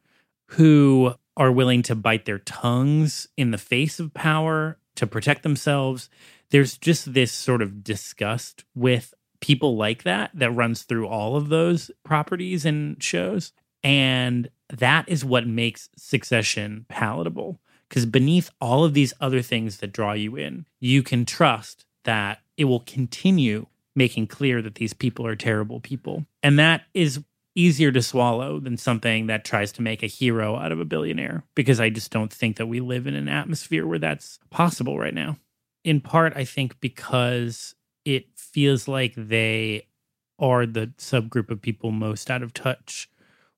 who 0.49 1.13
are 1.37 1.49
willing 1.49 1.81
to 1.81 1.95
bite 1.95 2.25
their 2.25 2.39
tongues 2.39 3.29
in 3.37 3.51
the 3.51 3.57
face 3.57 3.97
of 3.97 4.13
power 4.13 4.77
to 4.97 5.07
protect 5.07 5.43
themselves. 5.43 6.09
There's 6.51 6.77
just 6.77 7.13
this 7.13 7.31
sort 7.31 7.61
of 7.61 7.81
disgust 7.81 8.65
with 8.75 9.13
people 9.39 9.77
like 9.77 10.03
that 10.03 10.31
that 10.33 10.51
runs 10.51 10.83
through 10.83 11.07
all 11.07 11.37
of 11.37 11.47
those 11.47 11.89
properties 12.03 12.65
and 12.65 13.01
shows. 13.01 13.53
And 13.81 14.49
that 14.67 15.07
is 15.07 15.23
what 15.23 15.47
makes 15.47 15.87
Succession 15.95 16.87
palatable. 16.89 17.61
Because 17.89 18.05
beneath 18.05 18.49
all 18.59 18.83
of 18.83 18.93
these 18.93 19.13
other 19.21 19.41
things 19.41 19.77
that 19.77 19.93
draw 19.93 20.13
you 20.13 20.35
in, 20.35 20.65
you 20.79 21.03
can 21.03 21.25
trust 21.25 21.85
that 22.03 22.39
it 22.57 22.65
will 22.65 22.81
continue 22.81 23.67
making 23.95 24.27
clear 24.27 24.61
that 24.61 24.75
these 24.75 24.93
people 24.93 25.25
are 25.25 25.35
terrible 25.35 25.79
people. 25.79 26.25
And 26.43 26.59
that 26.59 26.83
is 26.93 27.23
easier 27.55 27.91
to 27.91 28.01
swallow 28.03 28.59
than 28.59 28.77
something 28.77 29.25
that 29.27 29.43
tries 29.43 29.71
to 29.71 29.81
make 29.81 30.03
a 30.03 30.07
hero 30.07 30.55
out 30.55 30.71
of 30.71 30.79
a 30.79 30.85
billionaire 30.85 31.43
because 31.55 31.79
I 31.79 31.89
just 31.89 32.11
don't 32.11 32.31
think 32.31 32.57
that 32.57 32.67
we 32.67 32.79
live 32.79 33.07
in 33.07 33.15
an 33.15 33.27
atmosphere 33.27 33.87
where 33.87 33.97
that's 33.97 34.37
possible 34.51 34.99
right 34.99 35.13
now. 35.13 35.37
In 35.83 35.99
part, 35.99 36.33
I 36.35 36.45
think 36.45 36.79
because 36.79 37.73
it 38.05 38.27
feels 38.35 38.87
like 38.87 39.13
they 39.15 39.87
are 40.37 40.67
the 40.67 40.93
subgroup 40.99 41.49
of 41.49 41.61
people 41.61 41.89
most 41.89 42.29
out 42.29 42.43
of 42.43 42.53
touch 42.53 43.09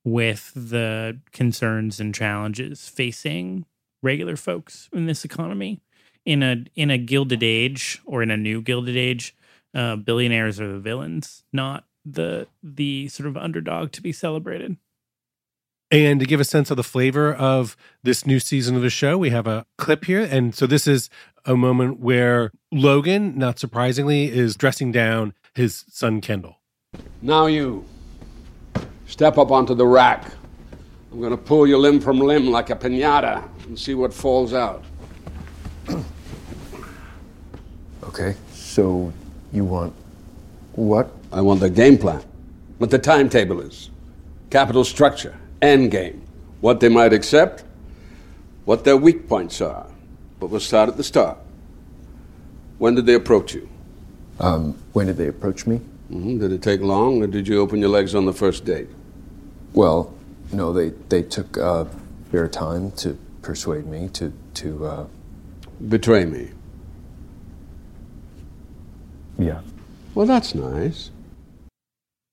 with 0.05 0.53
the 0.55 1.19
concerns 1.33 1.99
and 1.99 2.15
challenges 2.15 2.87
facing 2.87 3.65
regular 4.01 4.35
folks 4.35 4.89
in 4.93 5.05
this 5.05 5.25
economy. 5.25 5.81
In 6.25 6.43
a 6.43 6.65
in 6.75 6.91
a 6.91 6.97
gilded 6.97 7.41
age 7.41 8.01
or 8.05 8.21
in 8.21 8.29
a 8.29 8.37
new 8.37 8.61
gilded 8.61 8.95
age, 8.95 9.35
uh, 9.73 9.95
billionaires 9.95 10.59
are 10.59 10.71
the 10.71 10.79
villains, 10.79 11.43
not 11.53 11.85
the 12.05 12.47
the 12.61 13.07
sort 13.07 13.27
of 13.27 13.37
underdog 13.37 13.91
to 13.93 14.01
be 14.01 14.11
celebrated. 14.11 14.77
And 15.91 16.19
to 16.19 16.25
give 16.25 16.39
a 16.39 16.45
sense 16.45 16.69
of 16.69 16.77
the 16.77 16.83
flavor 16.83 17.33
of 17.33 17.75
this 18.03 18.27
new 18.27 18.39
season 18.39 18.75
of 18.75 18.83
the 18.83 18.91
show, 18.91 19.17
we 19.17 19.31
have 19.31 19.47
a 19.47 19.65
clip 19.79 20.05
here. 20.05 20.21
And 20.21 20.53
so 20.53 20.67
this 20.67 20.85
is 20.85 21.09
a 21.45 21.55
moment 21.55 21.99
where 21.99 22.51
Logan, 22.71 23.35
not 23.37 23.57
surprisingly, 23.57 24.25
is 24.25 24.55
dressing 24.55 24.91
down 24.91 25.33
his 25.55 25.85
son 25.89 26.21
Kendall. 26.21 26.57
Now 27.23 27.47
you 27.47 27.85
step 29.07 29.39
up 29.39 29.49
onto 29.49 29.73
the 29.73 29.87
rack. 29.87 30.31
I'm 31.11 31.19
going 31.19 31.31
to 31.31 31.37
pull 31.37 31.65
you 31.65 31.77
limb 31.77 31.99
from 31.99 32.19
limb 32.19 32.47
like 32.47 32.69
a 32.69 32.75
pinata 32.75 33.47
and 33.65 33.77
see 33.77 33.95
what 33.95 34.13
falls 34.13 34.53
out. 34.53 34.83
Okay, 38.03 38.35
so 38.53 39.11
you 39.51 39.65
want 39.65 39.93
what? 40.73 41.11
I 41.31 41.41
want 41.41 41.59
the 41.59 41.69
game 41.69 41.97
plan, 41.97 42.23
what 42.77 42.89
the 42.89 42.99
timetable 42.99 43.61
is, 43.61 43.89
capital 44.49 44.83
structure, 44.83 45.35
end 45.61 45.91
game, 45.91 46.21
what 46.61 46.79
they 46.79 46.89
might 46.89 47.13
accept, 47.13 47.63
what 48.65 48.83
their 48.83 48.97
weak 48.97 49.27
points 49.27 49.61
are. 49.61 49.87
But 50.39 50.47
we'll 50.47 50.59
start 50.59 50.89
at 50.89 50.97
the 50.97 51.03
start. 51.03 51.37
When 52.77 52.95
did 52.95 53.05
they 53.05 53.15
approach 53.15 53.53
you? 53.53 53.67
Um, 54.39 54.77
when 54.93 55.07
did 55.07 55.17
they 55.17 55.27
approach 55.27 55.67
me? 55.67 55.77
hmm 56.09 56.39
Did 56.39 56.51
it 56.51 56.61
take 56.61 56.81
long, 56.81 57.21
or 57.21 57.27
did 57.27 57.47
you 57.47 57.59
open 57.59 57.79
your 57.79 57.89
legs 57.89 58.15
on 58.15 58.25
the 58.25 58.33
first 58.33 58.63
date? 58.63 58.87
Well, 59.73 60.13
no, 60.51 60.73
they 60.73 60.89
they 61.09 61.23
took 61.23 61.57
uh, 61.57 61.85
their 62.31 62.47
time 62.47 62.91
to 62.91 63.17
persuade 63.41 63.85
me 63.85 64.09
to 64.09 64.33
to. 64.55 64.85
Uh, 64.85 65.05
Betray 65.87 66.25
me. 66.25 66.49
yeah. 69.37 69.61
Well, 70.13 70.25
that's 70.25 70.53
nice. 70.53 71.11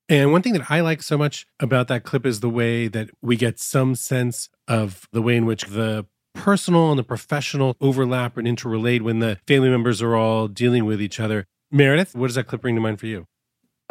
And 0.08 0.32
one 0.32 0.42
thing 0.42 0.52
that 0.54 0.70
I 0.70 0.80
like 0.80 1.02
so 1.02 1.16
much 1.16 1.46
about 1.60 1.88
that 1.88 2.04
clip 2.04 2.26
is 2.26 2.40
the 2.40 2.50
way 2.50 2.88
that 2.88 3.10
we 3.22 3.36
get 3.36 3.58
some 3.58 3.94
sense 3.94 4.48
of 4.66 5.08
the 5.12 5.22
way 5.22 5.36
in 5.36 5.46
which 5.46 5.64
the 5.64 6.06
personal 6.34 6.90
and 6.90 6.98
the 6.98 7.04
professional 7.04 7.76
overlap 7.80 8.36
and 8.36 8.46
interrelate 8.46 9.02
when 9.02 9.18
the 9.20 9.38
family 9.46 9.68
members 9.68 10.02
are 10.02 10.14
all 10.16 10.48
dealing 10.48 10.84
with 10.84 11.00
each 11.00 11.18
other. 11.20 11.46
Meredith, 11.70 12.14
what 12.14 12.28
does 12.28 12.36
that 12.36 12.46
clip 12.46 12.62
bring 12.62 12.74
to 12.74 12.80
mind 12.80 13.00
for 13.00 13.06
you? 13.06 13.26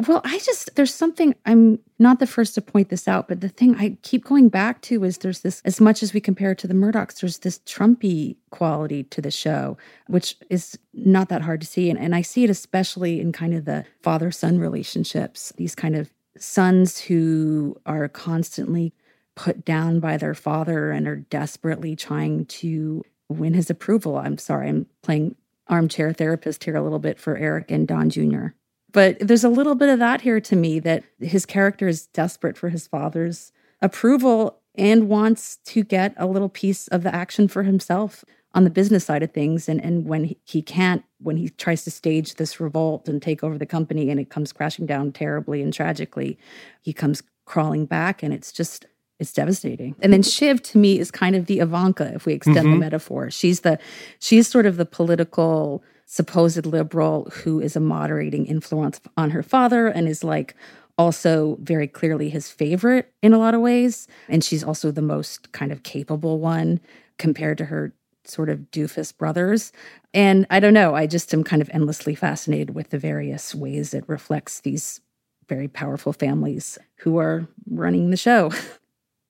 Well, 0.08 0.22
I 0.25 0.40
just, 0.40 0.75
there's 0.75 0.94
something, 0.94 1.36
I'm 1.46 1.80
not 2.00 2.20
the 2.20 2.28
first 2.28 2.56
to 2.56 2.62
point 2.62 2.90
this 2.90 3.08
out, 3.08 3.30
but 3.30 3.40
the 3.40 3.48
thing 3.48 3.75
I 3.75 3.98
keep 4.02 4.25
going 4.25 4.50
back 4.50 4.82
to 4.84 5.06
is 5.06 5.20
there's 5.20 5.40
this, 5.40 5.62
as 5.64 5.80
much 5.80 6.04
as 6.04 6.14
we 6.14 6.20
compare 6.20 6.52
it 6.52 6.58
to 6.60 6.68
the 6.68 6.74
Murdochs, 6.74 7.22
there's 7.22 7.40
this 7.40 7.60
Trumpy 7.60 8.36
quality 8.50 9.04
to 9.04 9.22
the 9.22 9.32
show, 9.32 9.78
which 10.08 10.36
is 10.50 10.78
not 10.94 11.30
that 11.30 11.44
hard 11.44 11.62
to 11.62 11.68
see. 11.68 11.90
And, 11.90 11.98
and 11.98 12.14
I 12.14 12.24
see 12.24 12.44
it 12.44 12.50
especially 12.50 13.22
in 13.22 13.32
kind 13.32 13.54
of 13.54 13.64
the 13.64 13.86
father 14.02 14.32
son 14.32 14.60
relationships, 14.60 15.54
these 15.56 15.75
kind 15.75 15.96
of 15.96 16.10
sons 16.38 17.00
who 17.00 17.80
are 17.86 18.10
constantly 18.10 18.94
put 19.36 19.64
down 19.64 20.02
by 20.02 20.18
their 20.18 20.36
father 20.36 20.92
and 20.92 21.08
are 21.08 21.16
desperately 21.16 21.96
trying 21.96 22.46
to 22.48 23.02
win 23.30 23.54
his 23.54 23.70
approval. 23.70 24.18
I'm 24.18 24.38
sorry, 24.38 24.68
I'm 24.68 24.88
playing 25.02 25.36
armchair 25.68 26.12
therapist 26.12 26.66
here 26.66 26.75
a 26.75 26.84
little 26.84 27.00
bit 27.00 27.18
for 27.18 27.38
Eric 27.38 27.72
and 27.72 27.88
Don 27.88 28.10
Jr. 28.10 28.48
But 28.96 29.20
there's 29.20 29.44
a 29.44 29.50
little 29.50 29.75
bit 29.75 29.90
of 29.90 30.00
that 30.00 30.22
here 30.22 30.40
to 30.40 30.56
me 30.56 30.80
that 30.80 31.04
his 31.20 31.46
character 31.46 31.86
is 31.86 32.08
desperate 32.08 32.58
for 32.58 32.70
his 32.70 32.88
father's 32.88 33.52
approval 33.82 34.62
and 34.74 35.10
wants 35.10 35.58
to 35.66 35.84
get 35.84 36.14
a 36.16 36.25
little 36.25 36.48
piece 36.48 36.88
of 36.88 37.04
the 37.04 37.14
action 37.14 37.50
for 37.50 37.64
himself 37.64 38.24
on 38.54 38.64
the 38.64 38.70
business 38.70 39.04
side 39.04 39.22
of 39.22 39.34
things. 39.34 39.68
And, 39.68 39.84
and 39.84 40.06
when 40.06 40.24
he, 40.24 40.38
he 40.46 40.62
can't, 40.62 41.04
when 41.20 41.36
he 41.36 41.50
tries 41.50 41.84
to 41.84 41.92
stage 41.92 42.36
this 42.36 42.62
revolt 42.62 43.10
and 43.10 43.22
take 43.22 43.44
over 43.44 43.58
the 43.58 43.66
company 43.66 44.10
and 44.10 44.18
it 44.18 44.30
comes 44.30 44.54
crashing 44.54 44.86
down 44.86 45.12
terribly 45.12 45.62
and 45.62 45.74
tragically, 45.74 46.40
he 46.82 46.94
comes 46.94 47.22
crawling 47.44 47.86
back 47.86 48.24
and 48.24 48.34
it's 48.34 48.54
just 48.54 48.86
it's 49.19 49.31
devastating. 49.31 49.95
And 50.01 50.12
then 50.12 50.24
Shiv 50.24 50.62
to 50.63 50.77
me 50.77 51.00
is 51.00 51.10
kind 51.10 51.36
of 51.36 51.45
the 51.45 51.60
Ivanka, 51.60 52.13
if 52.13 52.25
we 52.25 52.34
extend 52.34 52.57
the 52.57 52.62
mm-hmm. 52.63 52.79
metaphor. 52.79 53.31
She's 53.31 53.62
the 53.62 53.79
she's 54.19 54.48
sort 54.48 54.65
of 54.65 54.77
the 54.77 54.86
political 54.86 55.84
supposed 56.05 56.65
liberal 56.65 57.29
who 57.31 57.60
is 57.60 57.75
a 57.75 57.79
moderating 57.79 58.45
influence 58.45 59.00
on 59.17 59.31
her 59.31 59.41
father 59.41 59.88
and 59.88 60.07
is 60.07 60.24
like 60.24 60.55
also 60.98 61.57
very 61.62 61.88
clearly 61.88 62.29
his 62.29 62.50
favorite 62.50 63.12
in 63.22 63.34
a 63.34 63.38
lot 63.38 63.53
of 63.53 63.62
ways. 63.62 64.07
And 64.29 64.43
she's 64.43 64.63
also 64.63 64.91
the 64.91 65.01
most 65.01 65.51
kind 65.51 65.72
of 65.72 65.84
capable 65.84 66.39
one 66.39 66.79
compared 67.17 67.57
to 67.57 67.65
her 67.65 67.93
sort 68.24 68.50
of 68.50 68.60
doofus 68.72 69.15
brothers. 69.15 69.72
And 70.13 70.45
I 70.50 70.60
don't 70.60 70.74
know, 70.74 70.95
I 70.95 71.07
just 71.07 71.34
am 71.34 71.43
kind 71.43 71.62
of 71.62 71.69
endlessly 71.74 72.15
fascinated 72.15 72.75
with 72.75 72.89
the 72.89 72.98
various 72.98 73.53
ways 73.53 73.93
it 73.93 74.03
reflects 74.07 74.62
these 74.62 75.01
very 75.48 75.67
powerful 75.67 76.13
families 76.13 76.77
who 76.98 77.17
are 77.17 77.48
running 77.69 78.10
the 78.10 78.17
show. 78.17 78.51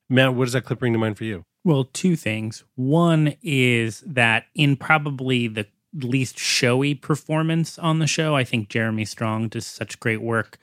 Matt, 0.10 0.34
what 0.34 0.46
does 0.46 0.54
that 0.54 0.66
clip 0.66 0.80
bring 0.80 0.94
to 0.94 1.00
mind 1.00 1.18
for 1.18 1.24
you? 1.24 1.44
Well, 1.64 1.86
two 1.86 2.16
things. 2.16 2.64
One 2.76 3.36
is 3.42 4.02
that 4.06 4.46
in 4.54 4.76
probably 4.76 5.48
the 5.48 5.66
least 5.94 6.38
showy 6.38 6.94
performance 6.94 7.80
on 7.80 8.00
the 8.00 8.08
show, 8.08 8.36
I 8.36 8.44
think 8.44 8.70
Jeremy 8.70 9.06
Strong 9.06 9.50
does 9.50 9.66
such 9.66 10.00
great 10.00 10.22
work 10.22 10.58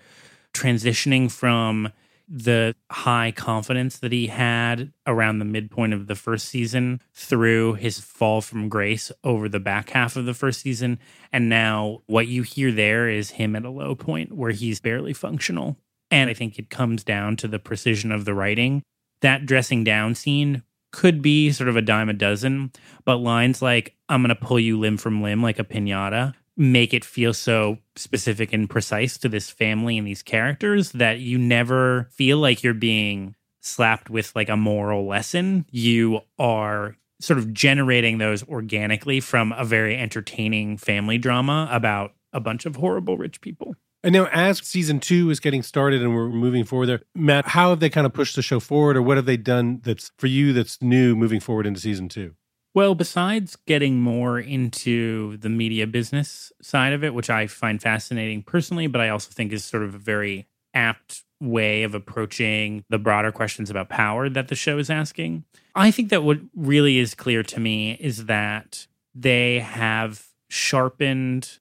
transitioning 0.54 1.30
from 1.30 1.90
the 2.28 2.74
high 2.90 3.32
confidence 3.32 3.98
that 3.98 4.12
he 4.12 4.28
had 4.28 4.92
around 5.06 5.38
the 5.38 5.44
midpoint 5.44 5.92
of 5.92 6.06
the 6.06 6.14
first 6.14 6.48
season 6.48 7.00
through 7.12 7.74
his 7.74 7.98
fall 8.00 8.40
from 8.40 8.68
grace 8.68 9.10
over 9.24 9.48
the 9.48 9.60
back 9.60 9.90
half 9.90 10.16
of 10.16 10.24
the 10.24 10.34
first 10.34 10.60
season. 10.60 10.98
And 11.32 11.48
now 11.48 12.02
what 12.06 12.28
you 12.28 12.42
hear 12.42 12.72
there 12.72 13.08
is 13.08 13.30
him 13.32 13.56
at 13.56 13.64
a 13.64 13.70
low 13.70 13.94
point 13.94 14.32
where 14.32 14.52
he's 14.52 14.80
barely 14.80 15.12
functional. 15.12 15.76
And 16.10 16.30
I 16.30 16.34
think 16.34 16.58
it 16.58 16.70
comes 16.70 17.04
down 17.04 17.36
to 17.36 17.48
the 17.48 17.58
precision 17.58 18.12
of 18.12 18.24
the 18.24 18.34
writing. 18.34 18.82
That 19.22 19.46
dressing 19.46 19.82
down 19.82 20.14
scene 20.14 20.62
could 20.92 21.22
be 21.22 21.50
sort 21.52 21.68
of 21.68 21.76
a 21.76 21.82
dime 21.82 22.10
a 22.10 22.12
dozen, 22.12 22.70
but 23.04 23.16
lines 23.16 23.62
like, 23.62 23.96
I'm 24.08 24.22
going 24.22 24.28
to 24.28 24.34
pull 24.34 24.60
you 24.60 24.78
limb 24.78 24.98
from 24.98 25.22
limb 25.22 25.42
like 25.42 25.58
a 25.58 25.64
pinata 25.64 26.34
make 26.56 26.92
it 26.92 27.04
feel 27.04 27.32
so 27.32 27.78
specific 27.96 28.52
and 28.52 28.68
precise 28.68 29.18
to 29.18 29.28
this 29.28 29.50
family 29.50 29.98
and 29.98 30.06
these 30.06 30.22
characters 30.22 30.92
that 30.92 31.20
you 31.20 31.38
never 31.38 32.08
feel 32.12 32.38
like 32.38 32.62
you're 32.62 32.74
being 32.74 33.34
slapped 33.60 34.10
with 34.10 34.34
like 34.34 34.48
a 34.48 34.56
moral 34.56 35.06
lesson. 35.06 35.66
You 35.70 36.20
are 36.38 36.96
sort 37.20 37.38
of 37.38 37.52
generating 37.52 38.18
those 38.18 38.46
organically 38.48 39.20
from 39.20 39.52
a 39.52 39.64
very 39.64 39.96
entertaining 39.96 40.76
family 40.76 41.18
drama 41.18 41.68
about 41.70 42.14
a 42.32 42.40
bunch 42.40 42.66
of 42.66 42.76
horrible 42.76 43.16
rich 43.16 43.40
people. 43.40 43.76
And 44.04 44.12
now, 44.12 44.26
as 44.32 44.58
season 44.58 44.98
two 44.98 45.30
is 45.30 45.38
getting 45.38 45.62
started 45.62 46.02
and 46.02 46.14
we're 46.14 46.28
moving 46.28 46.64
forward 46.64 46.86
there, 46.86 47.02
Matt, 47.14 47.48
how 47.48 47.70
have 47.70 47.80
they 47.80 47.88
kind 47.88 48.06
of 48.06 48.12
pushed 48.12 48.34
the 48.34 48.42
show 48.42 48.58
forward, 48.58 48.96
or 48.96 49.02
what 49.02 49.16
have 49.16 49.26
they 49.26 49.36
done 49.36 49.80
that's 49.84 50.10
for 50.18 50.26
you 50.26 50.52
that's 50.52 50.82
new 50.82 51.14
moving 51.14 51.38
forward 51.38 51.66
into 51.66 51.80
season 51.80 52.08
two? 52.08 52.34
Well, 52.74 52.94
besides 52.94 53.56
getting 53.66 54.00
more 54.00 54.40
into 54.40 55.36
the 55.36 55.50
media 55.50 55.86
business 55.86 56.50
side 56.62 56.94
of 56.94 57.04
it, 57.04 57.14
which 57.14 57.28
I 57.30 57.46
find 57.46 57.80
fascinating 57.80 58.42
personally, 58.42 58.86
but 58.86 59.00
I 59.00 59.10
also 59.10 59.30
think 59.30 59.52
is 59.52 59.64
sort 59.64 59.82
of 59.82 59.94
a 59.94 59.98
very 59.98 60.48
apt 60.74 61.22
way 61.38 61.82
of 61.82 61.94
approaching 61.94 62.84
the 62.88 62.98
broader 62.98 63.30
questions 63.30 63.68
about 63.68 63.88
power 63.88 64.28
that 64.28 64.48
the 64.48 64.54
show 64.54 64.78
is 64.78 64.88
asking, 64.88 65.44
I 65.74 65.90
think 65.90 66.08
that 66.08 66.22
what 66.22 66.38
really 66.56 66.98
is 66.98 67.14
clear 67.14 67.42
to 67.42 67.60
me 67.60 67.92
is 68.00 68.26
that 68.26 68.86
they 69.14 69.58
have 69.58 70.26
sharpened 70.48 71.58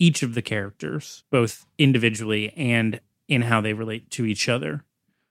each 0.00 0.24
of 0.24 0.34
the 0.34 0.42
characters, 0.42 1.22
both 1.30 1.66
individually 1.78 2.52
and 2.56 3.00
in 3.28 3.42
how 3.42 3.60
they 3.60 3.72
relate 3.72 4.10
to 4.10 4.24
each 4.24 4.48
other, 4.48 4.84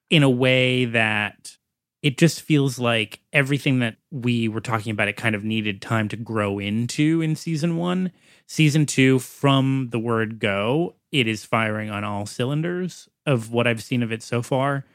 in 0.10 0.24
a 0.24 0.30
way 0.30 0.86
that 0.86 1.58
it 2.02 2.18
just 2.18 2.42
feels 2.42 2.80
like 2.80 3.20
everything 3.34 3.80
that 3.80 3.98
we 4.10 4.48
were 4.48 4.62
talking 4.62 4.92
about 4.92 5.10
it 5.10 5.18
kind 5.18 5.36
of 5.36 5.44
needed 5.44 5.82
time 5.82 6.08
to 6.10 6.16
grow 6.16 6.60
into 6.60 7.22
in 7.22 7.36
season 7.36 7.76
one. 7.76 8.12
Season 8.48 8.86
two 8.86 9.20
from 9.20 9.90
the 9.92 10.00
word 10.00 10.40
go 10.40 10.96
it 11.12 11.28
is 11.28 11.44
firing 11.44 11.90
on 11.90 12.04
all 12.04 12.26
cylinders 12.26 13.10
of 13.26 13.52
what 13.52 13.68
i've 13.68 13.84
seen 13.84 14.04
of 14.04 14.12
it 14.12 14.24
so 14.24 14.42
far. 14.42 14.86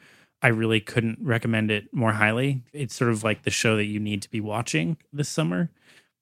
I 0.41 0.47
really 0.49 0.79
couldn't 0.79 1.19
recommend 1.21 1.71
it 1.71 1.93
more 1.93 2.11
highly. 2.13 2.61
It's 2.71 2.95
sort 2.95 3.11
of 3.11 3.23
like 3.23 3.43
the 3.43 3.49
show 3.49 3.75
that 3.77 3.85
you 3.85 3.99
need 3.99 4.21
to 4.21 4.29
be 4.29 4.41
watching 4.41 4.97
this 5.11 5.29
summer. 5.29 5.69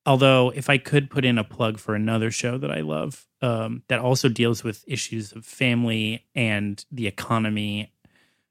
Although 0.06 0.52
if 0.54 0.70
i 0.70 0.78
could 0.78 1.10
put 1.10 1.24
in 1.24 1.38
a 1.38 1.44
plug 1.44 1.80
for 1.80 1.96
another 1.96 2.30
show 2.30 2.58
that 2.58 2.72
i 2.72 2.82
love 2.82 3.26
um, 3.44 3.84
that 3.90 4.00
also 4.00 4.30
deals 4.30 4.64
with 4.64 4.86
issues 4.88 5.34
of 5.34 5.46
family 5.46 6.26
and 6.34 6.84
the 6.92 7.08
economy 7.08 7.92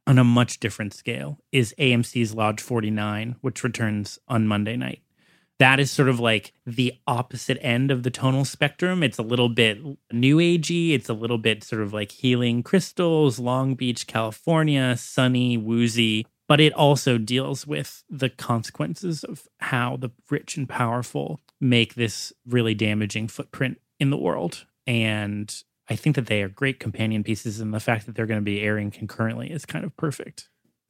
on 0.07 0.19
a 0.19 0.25
much 0.25 0.61
different 0.61 0.93
scale 0.93 1.39
is 1.51 1.75
AMC's 1.79 2.35
Lodge 2.35 2.61
49, 2.61 3.37
which 3.41 3.65
returns 3.65 4.19
on 4.29 4.47
Monday 4.47 4.77
night. 4.77 5.01
That 5.59 5.81
is 5.81 5.91
sort 5.91 6.09
of 6.09 6.21
like 6.21 6.53
the 6.67 6.93
opposite 7.07 7.57
end 7.63 7.91
of 7.91 8.03
the 8.03 8.11
tonal 8.11 8.45
spectrum. 8.45 9.03
It's 9.03 9.19
a 9.19 9.23
little 9.23 9.49
bit 9.49 9.79
new 10.13 10.37
agey. 10.39 10.93
It's 10.93 11.09
a 11.09 11.15
little 11.15 11.39
bit 11.39 11.65
sort 11.65 11.83
of 11.83 11.95
like 11.95 12.11
healing 12.11 12.63
crystals, 12.63 13.39
Long 13.39 13.75
Beach, 13.75 14.07
California, 14.07 14.97
sunny, 14.99 15.57
woozy. 15.57 16.27
But 16.49 16.61
it 16.61 16.75
also 16.75 17.17
deals 17.17 17.67
with 17.67 18.03
the 18.11 18.29
consequences 18.29 19.25
of 19.25 19.47
how 19.59 19.97
the 19.97 20.11
rich 20.29 20.57
and 20.57 20.69
powerful 20.69 21.41
make 21.61 21.95
this 21.95 22.33
really 22.47 22.75
damaging 22.75 23.29
footprint 23.29 23.81
in 24.01 24.11
the 24.11 24.19
world. 24.19 24.67
And 24.87 25.55
I 25.89 25.97
think 25.97 26.17
that 26.17 26.27
they 26.27 26.43
are 26.43 26.49
great 26.49 26.81
companion 26.81 27.25
pieces, 27.25 27.61
and 27.61 27.75
the 27.75 27.81
fact 27.81 28.07
that 28.07 28.15
they're 28.15 28.27
going 28.27 28.41
to 28.41 28.45
be 28.45 28.61
airing 28.61 28.91
concurrently 28.91 29.51
is 29.51 29.65
kind 29.65 29.85
of 29.85 29.97
perfect. 29.97 30.49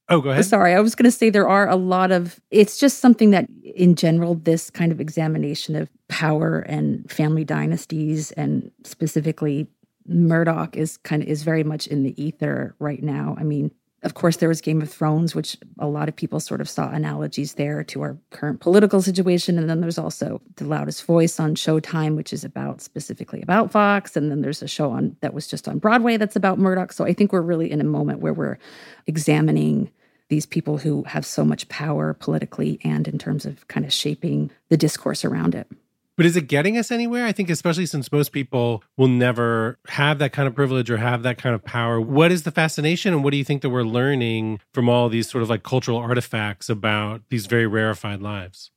Oh, 0.09 0.21
go 0.21 0.31
ahead. 0.31 0.45
Sorry, 0.45 0.75
I 0.75 0.81
was 0.81 0.95
going 0.95 1.05
to 1.05 1.17
say 1.17 1.31
there 1.31 1.49
are 1.49 1.69
a 1.69 1.77
lot 1.77 2.11
of, 2.11 2.41
it's 2.51 2.79
just 2.79 2.99
something 2.99 3.31
that 3.31 3.49
in 3.63 3.95
general, 3.95 4.35
this 4.35 4.69
kind 4.69 4.93
of 4.93 5.01
examination 5.01 5.77
of 5.77 5.89
power 6.09 6.59
and 6.61 7.11
family 7.11 7.45
dynasties 7.45 8.33
and 8.33 8.71
specifically 8.85 9.69
Murdoch 10.07 10.77
is 10.77 10.97
kind 10.99 11.23
of 11.23 11.29
is 11.29 11.45
very 11.45 11.63
much 11.65 11.87
in 11.87 12.03
the 12.03 12.23
ether 12.23 12.75
right 12.79 13.03
now. 13.03 13.37
I 13.39 13.45
mean, 13.45 13.71
of 14.03 14.15
course, 14.15 14.39
there 14.39 14.49
was 14.49 14.61
Game 14.61 14.83
of 14.83 14.91
Thrones, 14.91 15.35
which 15.35 15.57
a 15.79 15.87
lot 15.87 16.09
of 16.09 16.17
people 16.17 16.41
sort 16.41 16.61
of 16.61 16.69
saw 16.69 16.91
analogies 16.91 17.55
there 17.55 17.85
to 17.85 18.03
our 18.03 18.17
current 18.31 18.61
political 18.61 19.01
situation. 19.01 19.59
And 19.59 19.71
then 19.71 19.81
there's 19.81 19.99
also 19.99 20.41
The 20.57 20.65
Loudest 20.65 21.05
Voice 21.05 21.39
on 21.39 21.55
Showtime, 21.55 22.17
which 22.17 22.33
is 22.33 22.45
about 22.45 22.81
specifically 22.81 23.41
about 23.43 23.71
Fox. 23.71 24.17
And 24.17 24.31
then 24.31 24.41
there's 24.41 24.61
a 24.61 24.69
show 24.69 24.91
on 24.91 25.17
that 25.21 25.35
was 25.35 25.47
just 25.47 25.69
on 25.69 25.79
Broadway 25.79 26.17
that's 26.17 26.35
about 26.35 26.59
Murdoch. 26.59 26.93
So 26.93 27.05
I 27.05 27.13
think 27.13 27.33
we're 27.33 27.43
really 27.43 27.71
in 27.71 27.81
a 27.81 27.85
moment 27.85 28.21
where 28.21 28.35
we're 28.35 28.59
examining 29.07 29.91
these 30.29 30.47
people 30.47 30.79
who 30.79 31.05
have 31.05 31.25
so 31.25 31.45
much 31.45 31.69
power 31.69 32.15
politically 32.15 32.81
and 32.83 33.07
in 33.07 33.19
terms 33.19 33.47
of 33.47 33.69
kind 33.69 33.87
of 33.87 33.93
shaping 33.93 34.51
the 34.69 34.77
discourse 34.77 35.25
around 35.25 35.55
it. 35.55 35.69
But 36.17 36.27
is 36.27 36.37
it 36.37 36.43
getting 36.43 36.77
us 36.77 36.91
anywhere? 36.91 37.25
I 37.25 37.33
think, 37.33 37.49
especially 37.49 37.87
since 37.87 38.13
most 38.13 38.33
people 38.33 38.83
will 38.97 39.09
never 39.09 39.79
have 39.89 40.19
that 40.19 40.33
kind 40.33 40.47
of 40.47 40.55
privilege 40.55 40.91
or 40.91 40.99
have 40.99 41.23
that 41.23 41.39
kind 41.39 41.55
of 41.55 41.65
power. 41.65 42.01
What 42.01 42.31
is 42.31 42.43
the 42.43 42.51
fascination, 42.51 43.15
and 43.15 43.25
what 43.25 43.31
do 43.31 43.39
you 43.39 43.45
think 43.45 43.63
that 43.63 43.71
we're 43.71 43.83
learning 43.83 44.61
from 44.75 44.89
all 44.89 45.09
these 45.09 45.31
sort 45.31 45.43
of 45.43 45.49
like 45.49 45.63
cultural 45.63 45.97
artifacts 45.97 46.69
about 46.69 47.23
these 47.31 47.47
very 47.47 47.67
rarefied 47.67 48.21
lives? 48.21 48.71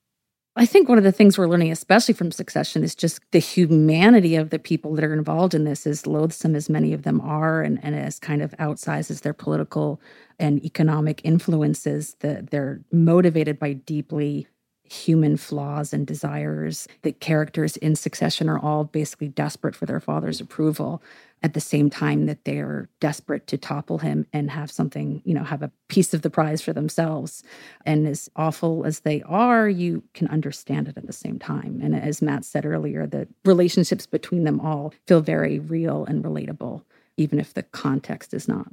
I 0.57 0.65
think 0.65 0.87
one 0.87 0.97
of 0.97 1.03
the 1.03 1.11
things 1.11 1.37
we're 1.37 1.49
learning, 1.49 1.73
especially 1.73 2.13
from 2.13 2.31
Succession, 2.31 2.81
is 2.81 2.95
just 2.95 3.19
the 3.31 3.39
humanity 3.39 4.37
of 4.37 4.51
the 4.51 4.59
people 4.59 4.95
that 4.95 5.03
are 5.03 5.13
involved 5.13 5.53
in 5.53 5.65
this, 5.65 5.85
as 5.85 6.07
loathsome 6.07 6.55
as 6.55 6.69
many 6.69 6.93
of 6.93 7.03
them 7.03 7.19
are, 7.19 7.61
and, 7.61 7.77
and 7.83 7.93
as 7.93 8.19
kind 8.19 8.41
of 8.41 8.51
outsized 8.51 9.11
as 9.11 9.21
their 9.21 9.33
political 9.33 9.99
and 10.39 10.63
economic 10.63 11.19
influences, 11.25 12.15
that 12.21 12.51
they're 12.51 12.79
motivated 12.93 13.59
by 13.59 13.73
deeply 13.73 14.47
human 14.89 15.37
flaws 15.37 15.93
and 15.93 16.05
desires. 16.05 16.87
The 17.01 17.11
characters 17.11 17.77
in 17.77 17.95
succession 17.95 18.49
are 18.49 18.59
all 18.59 18.83
basically 18.83 19.27
desperate 19.27 19.75
for 19.75 19.85
their 19.85 19.99
father's 19.99 20.39
approval 20.39 21.01
at 21.43 21.53
the 21.53 21.61
same 21.61 21.89
time 21.89 22.25
that 22.25 22.43
they're 22.45 22.89
desperate 22.99 23.45
to 23.47 23.57
topple 23.57 23.99
him 23.99 24.25
and 24.33 24.49
have 24.49 24.71
something, 24.71 25.21
you 25.25 25.33
know, 25.33 25.43
have 25.43 25.61
a 25.61 25.71
piece 25.89 26.13
of 26.13 26.23
the 26.23 26.29
prize 26.29 26.61
for 26.61 26.73
themselves. 26.73 27.43
And 27.85 28.07
as 28.07 28.29
awful 28.35 28.83
as 28.85 29.01
they 29.01 29.21
are, 29.23 29.69
you 29.69 30.03
can 30.13 30.27
understand 30.29 30.87
it 30.87 30.97
at 30.97 31.05
the 31.05 31.13
same 31.13 31.37
time. 31.37 31.81
And 31.83 31.95
as 31.95 32.21
Matt 32.21 32.45
said 32.45 32.65
earlier, 32.65 33.05
the 33.05 33.27
relationships 33.43 34.07
between 34.07 34.43
them 34.43 34.59
all 34.59 34.93
feel 35.05 35.21
very 35.21 35.59
real 35.59 36.05
and 36.05 36.23
relatable, 36.23 36.83
even 37.17 37.39
if 37.39 37.53
the 37.53 37.63
context 37.63 38.33
is 38.33 38.47
not. 38.47 38.71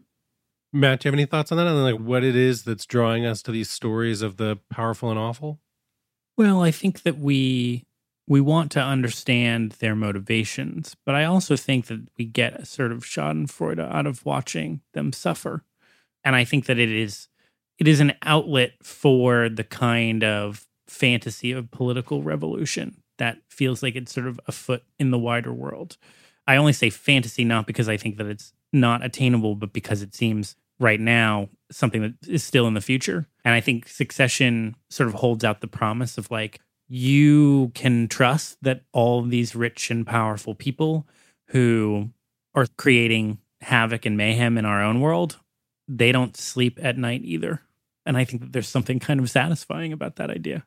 Matt, 0.73 1.01
do 1.01 1.09
you 1.09 1.11
have 1.11 1.19
any 1.19 1.27
thoughts 1.27 1.53
on 1.53 1.59
that? 1.59 1.67
And 1.67 1.83
like 1.83 2.01
what 2.01 2.25
it 2.25 2.35
is 2.35 2.63
that's 2.63 2.87
drawing 2.87 3.27
us 3.27 3.43
to 3.43 3.53
these 3.53 3.69
stories 3.69 4.23
of 4.23 4.39
the 4.39 4.59
powerful 4.71 5.11
and 5.11 5.19
awful? 5.19 5.61
Well, 6.37 6.63
I 6.63 6.71
think 6.71 7.03
that 7.03 7.19
we 7.19 7.85
we 8.27 8.41
want 8.41 8.71
to 8.73 8.81
understand 8.81 9.73
their 9.73 9.97
motivations, 9.97 10.97
but 11.05 11.15
I 11.15 11.25
also 11.25 11.57
think 11.57 11.87
that 11.87 12.07
we 12.17 12.25
get 12.25 12.61
a 12.61 12.65
sort 12.65 12.93
of 12.93 13.05
Schadenfreude 13.05 13.81
out 13.81 14.07
of 14.07 14.25
watching 14.25 14.81
them 14.95 15.13
suffer. 15.13 15.65
And 16.25 16.37
I 16.37 16.45
think 16.45 16.67
that 16.67 16.79
it 16.79 16.91
is 16.91 17.29
it 17.79 17.89
is 17.89 18.01
an 18.01 18.15
outlet 18.23 18.73
for 18.83 19.49
the 19.49 19.65
kind 19.65 20.23
of 20.25 20.67
fantasy 20.87 21.53
of 21.53 21.71
political 21.71 22.23
revolution 22.23 23.03
that 23.19 23.39
feels 23.49 23.83
like 23.83 23.97
it's 23.97 24.13
sort 24.13 24.27
of 24.27 24.41
afoot 24.47 24.83
in 24.99 25.11
the 25.11 25.19
wider 25.19 25.53
world. 25.53 25.97
I 26.47 26.57
only 26.57 26.73
say 26.73 26.91
fantasy 26.91 27.45
not 27.45 27.67
because 27.67 27.89
I 27.89 27.97
think 27.97 28.17
that 28.17 28.27
it's 28.27 28.53
not 28.73 29.05
attainable, 29.05 29.55
but 29.55 29.73
because 29.73 30.03
it 30.03 30.15
seems 30.15 30.57
right 30.81 31.01
now 31.01 31.49
something 31.73 32.03
that 32.03 32.15
is 32.29 32.45
still 32.45 32.67
in 32.67 32.75
the 32.75 32.81
future. 32.81 33.27
And 33.45 33.55
I 33.55 33.61
think 33.61 33.89
Succession 33.89 34.77
sort 34.91 35.09
of 35.09 35.15
holds 35.15 35.45
out 35.45 35.61
the 35.61 35.67
promise 35.67 36.19
of 36.19 36.31
like, 36.31 36.61
you 36.89 37.73
can 37.75 38.09
trust 38.09 38.59
that 38.63 38.83
all 38.93 39.23
these 39.23 39.55
rich 39.55 39.91
and 39.91 40.07
powerful 40.07 40.55
people 40.55 41.07
who 41.49 42.11
are 42.55 42.67
creating 42.77 43.39
havoc 43.63 44.05
and 44.05 44.17
mayhem 44.17 44.59
in 44.59 44.65
our 44.65 44.83
own 44.83 45.01
world, 45.01 45.39
they 45.89 46.13
don't 46.13 46.37
sleep 46.37 46.79
at 46.83 46.99
night 46.99 47.23
either. 47.25 47.63
And 48.05 48.17
I 48.17 48.25
think 48.25 48.43
that 48.43 48.53
there's 48.53 48.69
something 48.69 48.99
kind 48.99 49.21
of 49.21 49.31
satisfying 49.31 49.93
about 49.93 50.17
that 50.17 50.31
idea. 50.31 50.67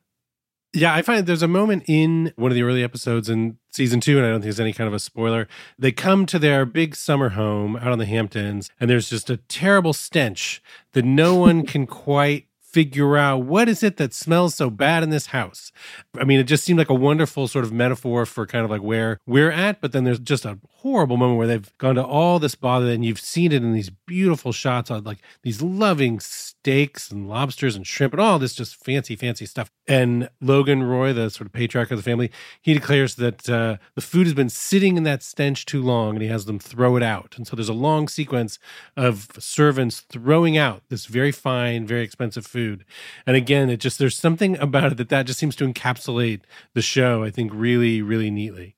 Yeah, 0.76 0.94
I 0.94 1.00
find 1.00 1.26
there's 1.26 1.42
a 1.42 1.48
moment 1.48 1.84
in 1.86 2.34
one 2.36 2.50
of 2.50 2.54
the 2.54 2.62
early 2.62 2.84
episodes 2.84 3.30
in 3.30 3.56
season 3.72 3.98
two, 3.98 4.18
and 4.18 4.26
I 4.26 4.28
don't 4.28 4.40
think 4.40 4.44
there's 4.44 4.60
any 4.60 4.74
kind 4.74 4.86
of 4.86 4.92
a 4.92 4.98
spoiler. 4.98 5.48
They 5.78 5.90
come 5.90 6.26
to 6.26 6.38
their 6.38 6.66
big 6.66 6.94
summer 6.94 7.30
home 7.30 7.76
out 7.76 7.92
on 7.92 7.98
the 7.98 8.04
Hamptons, 8.04 8.70
and 8.78 8.90
there's 8.90 9.08
just 9.08 9.30
a 9.30 9.38
terrible 9.38 9.94
stench 9.94 10.62
that 10.92 11.06
no 11.06 11.34
one 11.46 11.64
can 11.64 11.86
quite 11.86 12.48
figure 12.60 13.16
out 13.16 13.38
what 13.38 13.70
is 13.70 13.82
it 13.82 13.96
that 13.96 14.12
smells 14.12 14.54
so 14.54 14.68
bad 14.68 15.02
in 15.02 15.08
this 15.08 15.28
house. 15.28 15.72
I 16.14 16.24
mean, 16.24 16.38
it 16.38 16.44
just 16.44 16.62
seemed 16.62 16.78
like 16.78 16.90
a 16.90 16.94
wonderful 16.94 17.48
sort 17.48 17.64
of 17.64 17.72
metaphor 17.72 18.26
for 18.26 18.46
kind 18.46 18.66
of 18.66 18.70
like 18.70 18.82
where 18.82 19.18
we're 19.26 19.50
at, 19.50 19.80
but 19.80 19.92
then 19.92 20.04
there's 20.04 20.18
just 20.18 20.44
a 20.44 20.58
horrible 20.80 21.16
moment 21.16 21.38
where 21.38 21.46
they've 21.46 21.72
gone 21.78 21.94
to 21.94 22.04
all 22.04 22.38
this 22.38 22.54
bother 22.54 22.90
and 22.90 23.02
you've 23.02 23.18
seen 23.18 23.50
it 23.50 23.62
in 23.62 23.72
these 23.72 23.88
beautiful 23.88 24.52
shots 24.52 24.90
of 24.90 25.06
like 25.06 25.20
these 25.42 25.62
loving 25.62 26.20
steaks 26.66 27.12
and 27.12 27.28
lobsters 27.28 27.76
and 27.76 27.86
shrimp 27.86 28.12
and 28.12 28.20
all 28.20 28.40
this 28.40 28.52
just 28.52 28.74
fancy, 28.84 29.14
fancy 29.14 29.46
stuff. 29.46 29.70
And 29.86 30.28
Logan 30.40 30.82
Roy, 30.82 31.12
the 31.12 31.30
sort 31.30 31.46
of 31.46 31.52
patriarch 31.52 31.92
of 31.92 31.96
the 31.96 32.02
family, 32.02 32.28
he 32.60 32.74
declares 32.74 33.14
that 33.14 33.48
uh, 33.48 33.76
the 33.94 34.00
food 34.00 34.26
has 34.26 34.34
been 34.34 34.48
sitting 34.48 34.96
in 34.96 35.04
that 35.04 35.22
stench 35.22 35.64
too 35.64 35.80
long 35.80 36.16
and 36.16 36.22
he 36.22 36.28
has 36.28 36.46
them 36.46 36.58
throw 36.58 36.96
it 36.96 37.04
out. 37.04 37.34
And 37.36 37.46
so 37.46 37.54
there's 37.54 37.68
a 37.68 37.72
long 37.72 38.08
sequence 38.08 38.58
of 38.96 39.28
servants 39.38 40.00
throwing 40.00 40.58
out 40.58 40.82
this 40.88 41.06
very 41.06 41.30
fine, 41.30 41.86
very 41.86 42.02
expensive 42.02 42.44
food. 42.44 42.84
And 43.28 43.36
again, 43.36 43.70
it 43.70 43.76
just, 43.76 44.00
there's 44.00 44.18
something 44.18 44.58
about 44.58 44.90
it 44.90 44.98
that 44.98 45.08
that 45.10 45.26
just 45.26 45.38
seems 45.38 45.54
to 45.56 45.72
encapsulate 45.72 46.40
the 46.74 46.82
show, 46.82 47.22
I 47.22 47.30
think, 47.30 47.52
really, 47.54 48.02
really 48.02 48.32
neatly. 48.32 48.74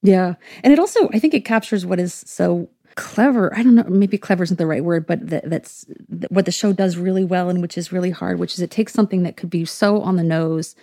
Yeah. 0.00 0.34
And 0.62 0.72
it 0.72 0.78
also, 0.78 1.08
I 1.12 1.18
think 1.18 1.34
it 1.34 1.44
captures 1.44 1.84
what 1.84 1.98
is 1.98 2.14
so 2.14 2.68
clever 2.94 3.54
i 3.56 3.62
don't 3.62 3.74
know 3.74 3.84
maybe 3.88 4.18
clever 4.18 4.42
isn't 4.42 4.58
the 4.58 4.66
right 4.66 4.84
word 4.84 5.06
but 5.06 5.18
that's 5.26 5.86
what 6.28 6.44
the 6.44 6.52
show 6.52 6.72
does 6.72 6.96
really 6.96 7.24
well 7.24 7.48
and 7.48 7.62
which 7.62 7.78
is 7.78 7.92
really 7.92 8.10
hard 8.10 8.38
which 8.38 8.54
is 8.54 8.60
it 8.60 8.70
takes 8.70 8.92
something 8.92 9.22
that 9.22 9.36
could 9.36 9.50
be 9.50 9.64
so 9.64 10.00
on 10.00 10.16
the 10.16 10.22
nose 10.22 10.74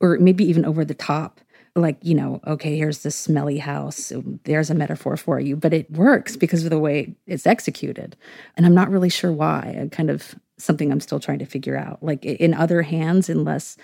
or 0.00 0.18
maybe 0.18 0.44
even 0.44 0.64
over 0.64 0.84
the 0.84 0.94
top 0.94 1.40
like 1.76 1.98
you 2.02 2.14
know 2.14 2.40
okay 2.46 2.76
here's 2.76 3.02
this 3.02 3.16
smelly 3.16 3.58
house 3.58 4.12
there's 4.44 4.70
a 4.70 4.74
metaphor 4.74 5.16
for 5.16 5.40
you 5.40 5.56
but 5.56 5.72
it 5.72 5.90
works 5.90 6.36
because 6.36 6.64
of 6.64 6.70
the 6.70 6.78
way 6.78 7.14
it's 7.26 7.46
executed. 7.46 8.16
And 8.56 8.64
i'm 8.64 8.74
not 8.74 8.90
really 8.90 9.08
sure 9.08 9.32
why 9.32 9.78
I 9.80 9.88
kind 9.88 10.10
of 10.10 10.34
something 10.56 10.92
i'm 10.92 11.00
still 11.00 11.20
trying 11.20 11.40
to 11.40 11.46
figure 11.46 11.76
out. 11.76 12.02
Like 12.02 12.24
in 12.24 12.54
other 12.54 12.82
hands 12.82 13.28
in 13.28 13.44
less 13.44 13.76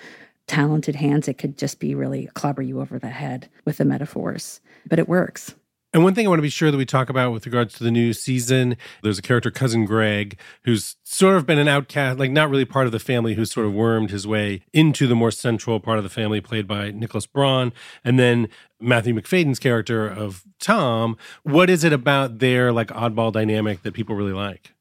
talented 0.46 0.96
hands 0.96 1.26
it 1.26 1.38
could 1.38 1.58
just 1.58 1.80
be 1.80 1.94
really 1.94 2.28
clobber 2.34 2.62
you 2.62 2.80
over 2.80 2.98
the 2.98 3.08
head 3.08 3.48
with 3.64 3.78
the 3.78 3.84
metaphors 3.84 4.60
but 4.86 4.98
it 4.98 5.08
works 5.08 5.54
and 5.92 6.04
one 6.04 6.14
thing 6.14 6.26
I 6.26 6.28
want 6.28 6.38
to 6.38 6.42
be 6.42 6.48
sure 6.48 6.70
that 6.70 6.76
we 6.76 6.86
talk 6.86 7.08
about 7.08 7.32
with 7.32 7.46
regards 7.46 7.74
to 7.74 7.84
the 7.84 7.90
new 7.90 8.12
season, 8.12 8.76
there's 9.02 9.18
a 9.18 9.22
character, 9.22 9.50
Cousin 9.50 9.84
Greg, 9.84 10.38
who's 10.64 10.96
sort 11.02 11.36
of 11.36 11.46
been 11.46 11.58
an 11.58 11.66
outcast, 11.66 12.18
like 12.18 12.30
not 12.30 12.48
really 12.48 12.64
part 12.64 12.86
of 12.86 12.92
the 12.92 13.00
family, 13.00 13.34
who's 13.34 13.50
sort 13.50 13.66
of 13.66 13.72
wormed 13.72 14.10
his 14.10 14.26
way 14.26 14.62
into 14.72 15.06
the 15.06 15.16
more 15.16 15.32
central 15.32 15.80
part 15.80 15.98
of 15.98 16.04
the 16.04 16.10
family, 16.10 16.40
played 16.40 16.68
by 16.68 16.92
Nicholas 16.92 17.26
Braun. 17.26 17.72
And 18.04 18.18
then 18.18 18.48
Matthew 18.80 19.14
Macfadyen's 19.14 19.58
character 19.58 20.06
of 20.06 20.44
Tom. 20.60 21.16
What 21.42 21.68
is 21.68 21.82
it 21.82 21.92
about 21.92 22.38
their 22.38 22.72
like 22.72 22.88
oddball 22.88 23.32
dynamic 23.32 23.82
that 23.82 23.92
people 23.92 24.14
really 24.14 24.32
like? 24.32 24.72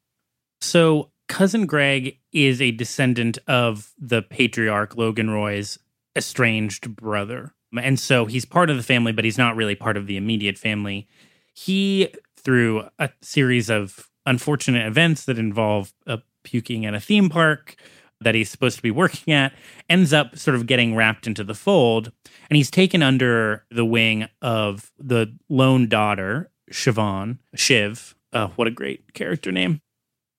So, 0.60 1.10
Cousin 1.28 1.66
Greg 1.66 2.18
is 2.32 2.60
a 2.60 2.72
descendant 2.72 3.38
of 3.46 3.92
the 3.98 4.20
patriarch 4.20 4.96
Logan 4.96 5.30
Roy's 5.30 5.78
estranged 6.16 6.96
brother. 6.96 7.54
And 7.78 7.98
so 7.98 8.26
he's 8.26 8.44
part 8.44 8.70
of 8.70 8.76
the 8.76 8.82
family, 8.82 9.12
but 9.12 9.24
he's 9.24 9.38
not 9.38 9.56
really 9.56 9.74
part 9.74 9.96
of 9.96 10.06
the 10.06 10.16
immediate 10.16 10.58
family. 10.58 11.08
He, 11.52 12.08
through 12.36 12.88
a 12.98 13.10
series 13.22 13.70
of 13.70 14.08
unfortunate 14.26 14.86
events 14.86 15.24
that 15.24 15.38
involve 15.38 15.92
a 16.06 16.20
puking 16.42 16.86
at 16.86 16.94
a 16.94 17.00
theme 17.00 17.28
park 17.28 17.76
that 18.20 18.34
he's 18.34 18.50
supposed 18.50 18.76
to 18.76 18.82
be 18.82 18.90
working 18.90 19.32
at, 19.32 19.52
ends 19.88 20.12
up 20.12 20.36
sort 20.36 20.54
of 20.54 20.66
getting 20.66 20.94
wrapped 20.94 21.26
into 21.26 21.44
the 21.44 21.54
fold. 21.54 22.12
And 22.48 22.56
he's 22.56 22.70
taken 22.70 23.02
under 23.02 23.64
the 23.70 23.84
wing 23.84 24.28
of 24.42 24.92
the 24.98 25.36
lone 25.48 25.88
daughter, 25.88 26.50
Siobhan, 26.70 27.38
Shiv. 27.54 28.14
Uh, 28.32 28.48
what 28.56 28.68
a 28.68 28.72
great 28.72 29.14
character 29.14 29.50
name. 29.50 29.80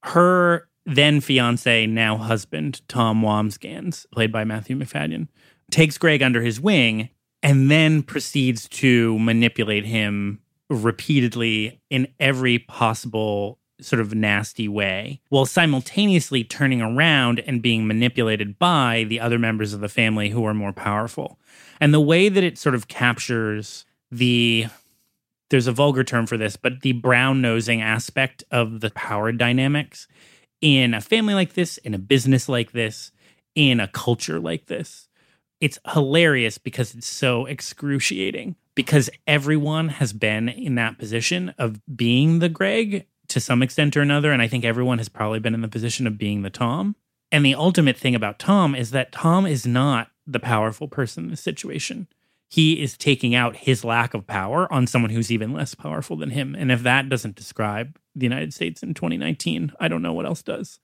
Her 0.04 0.70
then 0.86 1.22
fiance, 1.22 1.86
now 1.88 2.18
husband, 2.18 2.82
Tom 2.88 3.22
Wambsgans, 3.22 4.06
played 4.12 4.32
by 4.32 4.44
Matthew 4.44 4.76
Macfadyen, 4.76 5.28
takes 5.70 5.98
Greg 5.98 6.22
under 6.22 6.42
his 6.42 6.60
wing 6.60 7.10
and 7.44 7.72
then 7.72 8.04
proceeds 8.04 8.68
to 8.70 9.18
manipulate 9.20 9.86
him 9.86 10.40
repeatedly 10.70 11.82
in 11.90 12.08
every 12.20 12.60
possible 12.60 13.60
sort 13.82 14.00
of 14.00 14.14
nasty 14.14 14.68
way, 14.68 15.20
while 15.30 15.46
simultaneously 15.46 16.44
turning 16.44 16.82
around 16.82 17.40
and 17.40 17.62
being 17.62 17.88
manipulated 17.88 18.60
by 18.60 19.06
the 19.10 19.20
other 19.20 19.40
members 19.40 19.74
of 19.74 19.80
the 19.80 19.90
family 19.90 20.30
who 20.30 20.46
are 20.46 20.54
more 20.54 20.74
powerful. 20.74 21.40
And 21.80 21.94
the 21.94 22.00
way 22.00 22.30
that 22.30 22.44
it 22.44 22.58
sort 22.58 22.76
of 22.76 22.88
captures 22.88 23.86
the 24.12 24.68
there's 25.50 25.68
a 25.68 25.74
vulgar 25.74 26.06
term 26.06 26.28
for 26.28 26.38
this, 26.38 26.56
but 26.56 26.80
the 26.82 26.94
brown 26.94 27.42
nosing 27.42 27.82
aspect 27.82 28.42
of 28.52 28.80
the 28.80 28.90
power 28.92 29.34
dynamics 29.34 30.08
in 30.62 30.94
a 30.94 31.02
family 31.02 31.34
like 31.34 31.54
this, 31.54 31.78
in 31.80 31.94
a 31.94 32.00
business 32.00 32.48
like 32.48 32.72
this, 32.72 33.12
in 33.54 33.82
a 33.82 33.88
culture 33.90 34.40
like 34.40 34.68
this. 34.68 35.10
It's 35.62 35.80
hilarious 35.94 36.58
because 36.58 36.96
it's 36.96 37.08
so 37.08 37.46
excruciating 37.46 38.56
because 38.76 39.10
everyone 39.28 39.90
has 39.90 40.12
been 40.12 40.50
in 40.50 40.76
that 40.76 40.98
position 40.98 41.54
of 41.58 41.80
being 41.96 42.40
the 42.40 42.50
Greg 42.50 43.06
to 43.28 43.40
some 43.40 43.62
extent 43.62 43.96
or 43.96 44.02
another. 44.02 44.32
And 44.32 44.42
I 44.42 44.48
think 44.48 44.66
everyone 44.66 44.98
has 44.98 45.08
probably 45.08 45.40
been 45.40 45.54
in 45.54 45.62
the 45.62 45.68
position 45.68 46.08
of 46.08 46.18
being 46.18 46.42
the 46.42 46.50
Tom. 46.50 46.96
And 47.32 47.46
the 47.46 47.56
ultimate 47.56 47.96
thing 47.96 48.16
about 48.16 48.40
Tom 48.40 48.76
is 48.76 48.92
that 48.92 49.12
Tom 49.12 49.46
is 49.46 49.66
not 49.66 50.10
the 50.28 50.40
powerful 50.40 50.88
person 50.88 51.26
in 51.26 51.30
this 51.30 51.42
situation. 51.42 52.08
He 52.50 52.82
is 52.82 52.98
taking 52.98 53.34
out 53.34 53.56
his 53.56 53.86
lack 53.86 54.14
of 54.14 54.28
power 54.28 54.72
on 54.74 54.88
someone 54.88 55.12
who's 55.12 55.32
even 55.32 55.54
less 55.54 55.74
powerful 55.74 56.18
than 56.18 56.32
him. 56.32 56.56
And 56.56 56.72
if 56.72 56.84
that 56.84 57.08
doesn't 57.08 57.36
describe 57.36 57.98
the 58.14 58.26
United 58.26 58.54
States 58.54 58.84
in 58.84 58.94
2019, 58.94 59.72
I 59.80 59.88
don't 59.88 60.02
know 60.02 60.12
what 60.12 60.26
else 60.26 60.42
does. 60.42 60.80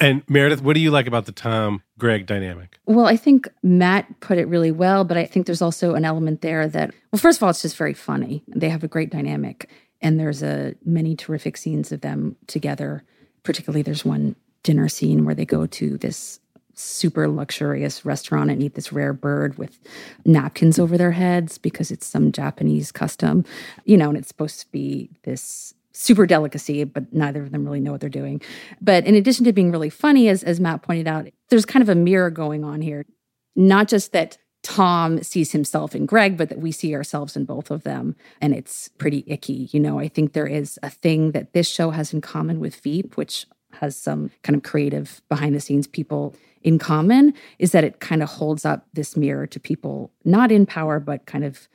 And 0.00 0.22
Meredith, 0.28 0.62
what 0.62 0.74
do 0.74 0.80
you 0.80 0.90
like 0.90 1.06
about 1.06 1.26
the 1.26 1.32
Tom 1.32 1.82
Greg 1.98 2.26
dynamic? 2.26 2.78
Well, 2.86 3.06
I 3.06 3.16
think 3.16 3.48
Matt 3.62 4.20
put 4.20 4.38
it 4.38 4.46
really 4.48 4.70
well, 4.70 5.04
but 5.04 5.16
I 5.16 5.26
think 5.26 5.46
there's 5.46 5.62
also 5.62 5.94
an 5.94 6.04
element 6.04 6.40
there 6.40 6.68
that, 6.68 6.92
well, 7.12 7.18
first 7.20 7.38
of 7.38 7.42
all, 7.42 7.50
it's 7.50 7.62
just 7.62 7.76
very 7.76 7.94
funny. 7.94 8.42
They 8.48 8.68
have 8.68 8.84
a 8.84 8.88
great 8.88 9.10
dynamic, 9.10 9.68
and 10.00 10.20
there's 10.20 10.42
a 10.42 10.74
many 10.84 11.16
terrific 11.16 11.56
scenes 11.56 11.92
of 11.92 12.00
them 12.00 12.36
together. 12.46 13.02
Particularly, 13.42 13.82
there's 13.82 14.04
one 14.04 14.36
dinner 14.62 14.88
scene 14.88 15.24
where 15.24 15.34
they 15.34 15.46
go 15.46 15.66
to 15.66 15.96
this 15.98 16.40
super 16.74 17.26
luxurious 17.26 18.04
restaurant 18.04 18.50
and 18.50 18.62
eat 18.62 18.74
this 18.74 18.92
rare 18.92 19.14
bird 19.14 19.56
with 19.56 19.78
napkins 20.24 20.78
over 20.78 20.98
their 20.98 21.12
heads 21.12 21.56
because 21.56 21.90
it's 21.90 22.06
some 22.06 22.30
Japanese 22.30 22.92
custom, 22.92 23.44
you 23.84 23.96
know, 23.96 24.10
and 24.10 24.18
it's 24.18 24.28
supposed 24.28 24.60
to 24.60 24.70
be 24.70 25.08
this 25.22 25.72
super 25.96 26.26
delicacy, 26.26 26.84
but 26.84 27.12
neither 27.12 27.42
of 27.42 27.52
them 27.52 27.64
really 27.64 27.80
know 27.80 27.92
what 27.92 28.00
they're 28.00 28.10
doing. 28.10 28.42
But 28.80 29.06
in 29.06 29.14
addition 29.14 29.44
to 29.46 29.52
being 29.52 29.72
really 29.72 29.90
funny, 29.90 30.28
as, 30.28 30.42
as 30.42 30.60
Matt 30.60 30.82
pointed 30.82 31.08
out, 31.08 31.26
there's 31.48 31.64
kind 31.64 31.82
of 31.82 31.88
a 31.88 31.94
mirror 31.94 32.30
going 32.30 32.64
on 32.64 32.82
here. 32.82 33.06
Not 33.54 33.88
just 33.88 34.12
that 34.12 34.36
Tom 34.62 35.22
sees 35.22 35.52
himself 35.52 35.94
in 35.94 36.06
Greg, 36.06 36.36
but 36.36 36.50
that 36.50 36.58
we 36.58 36.70
see 36.70 36.94
ourselves 36.94 37.36
in 37.36 37.44
both 37.44 37.70
of 37.70 37.84
them. 37.84 38.14
And 38.40 38.52
it's 38.52 38.88
pretty 38.98 39.24
icky. 39.26 39.70
You 39.72 39.80
know, 39.80 39.98
I 39.98 40.08
think 40.08 40.32
there 40.32 40.46
is 40.46 40.78
a 40.82 40.90
thing 40.90 41.32
that 41.32 41.54
this 41.54 41.68
show 41.68 41.90
has 41.90 42.12
in 42.12 42.20
common 42.20 42.60
with 42.60 42.76
Veep, 42.76 43.16
which 43.16 43.46
has 43.80 43.96
some 43.96 44.30
kind 44.42 44.56
of 44.56 44.62
creative 44.62 45.22
behind 45.28 45.54
the 45.54 45.60
scenes 45.60 45.86
people 45.86 46.34
in 46.62 46.78
common 46.78 47.32
is 47.58 47.72
that 47.72 47.84
it 47.84 48.00
kind 48.00 48.22
of 48.22 48.28
holds 48.28 48.64
up 48.64 48.86
this 48.92 49.16
mirror 49.16 49.46
to 49.46 49.60
people 49.60 50.10
not 50.24 50.50
in 50.50 50.66
power, 50.66 50.98
but 50.98 51.24
kind 51.26 51.44
of 51.44 51.68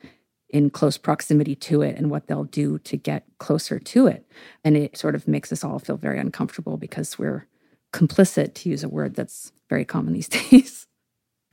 in 0.52 0.70
close 0.70 0.98
proximity 0.98 1.54
to 1.56 1.82
it 1.82 1.96
and 1.96 2.10
what 2.10 2.26
they'll 2.26 2.44
do 2.44 2.78
to 2.80 2.96
get 2.96 3.24
closer 3.38 3.78
to 3.78 4.06
it. 4.06 4.26
And 4.64 4.76
it 4.76 4.96
sort 4.96 5.14
of 5.14 5.26
makes 5.26 5.50
us 5.50 5.64
all 5.64 5.78
feel 5.78 5.96
very 5.96 6.18
uncomfortable 6.18 6.76
because 6.76 7.18
we're 7.18 7.46
complicit, 7.92 8.54
to 8.54 8.68
use 8.68 8.84
a 8.84 8.88
word 8.88 9.14
that's 9.14 9.52
very 9.68 9.84
common 9.84 10.12
these 10.12 10.28
days. 10.50 10.86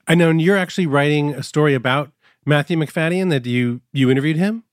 I 0.08 0.16
know 0.16 0.30
and 0.30 0.42
you're 0.42 0.58
actually 0.58 0.88
writing 0.88 1.34
a 1.34 1.44
story 1.44 1.74
about 1.74 2.12
Matthew 2.46 2.78
Macfadyen 2.78 3.30
that 3.30 3.46
you 3.46 3.82
you 3.94 4.10
interviewed 4.10 4.38
him? 4.38 4.64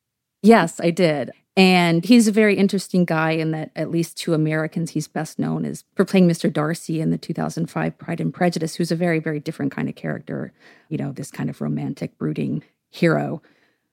Yes, 0.43 0.81
I 0.81 0.91
did. 0.91 1.31
And 1.59 2.05
he's 2.05 2.29
a 2.29 2.33
very 2.33 2.55
interesting 2.55 3.07
guy 3.07 3.31
in 3.31 3.51
that, 3.53 3.71
at 3.75 3.91
least 3.91 4.19
to 4.19 4.35
Americans, 4.35 4.91
he's 4.91 5.09
best 5.09 5.39
known 5.39 5.65
as 5.65 5.85
for 5.95 6.05
playing 6.05 6.29
Mr. 6.29 6.53
Darcy 6.53 7.01
in 7.01 7.11
the 7.11 7.17
2005 7.17 7.97
Pride 7.97 8.21
and 8.21 8.33
Prejudice, 8.33 8.75
who's 8.75 8.93
a 8.93 8.97
very, 8.97 9.19
very 9.21 9.41
different 9.41 9.73
kind 9.73 9.89
of 9.89 9.95
character, 9.95 10.53
you 10.91 10.99
know, 10.99 11.13
this 11.13 11.31
kind 11.31 11.49
of 11.49 11.63
romantic, 11.63 12.19
brooding 12.19 12.63
hero. 12.91 13.41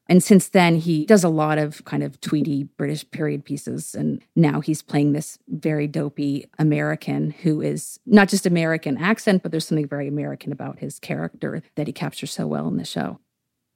And 0.10 0.22
since 0.22 0.50
then, 0.50 0.76
he 0.76 1.06
does 1.06 1.24
a 1.24 1.30
lot 1.30 1.58
of 1.58 1.84
kind 1.86 2.04
of 2.04 2.20
tweedy 2.20 2.64
British 2.64 3.10
period 3.12 3.46
pieces. 3.46 3.96
And 3.96 4.22
now 4.36 4.60
he's 4.60 4.82
playing 4.82 5.14
this 5.14 5.40
very 5.48 5.88
dopey 5.88 6.50
American 6.60 7.32
who 7.32 7.62
is 7.62 8.00
not 8.06 8.28
just 8.28 8.46
American 8.46 8.98
accent, 8.98 9.44
but 9.44 9.52
there's 9.52 9.68
something 9.68 9.88
very 9.88 10.08
American 10.08 10.52
about 10.52 10.80
his 10.80 11.00
character 11.00 11.64
that 11.76 11.88
he 11.88 11.94
captures 11.94 12.32
so 12.32 12.48
well 12.48 12.68
in 12.68 12.78
the 12.78 12.86
show. 12.86 13.20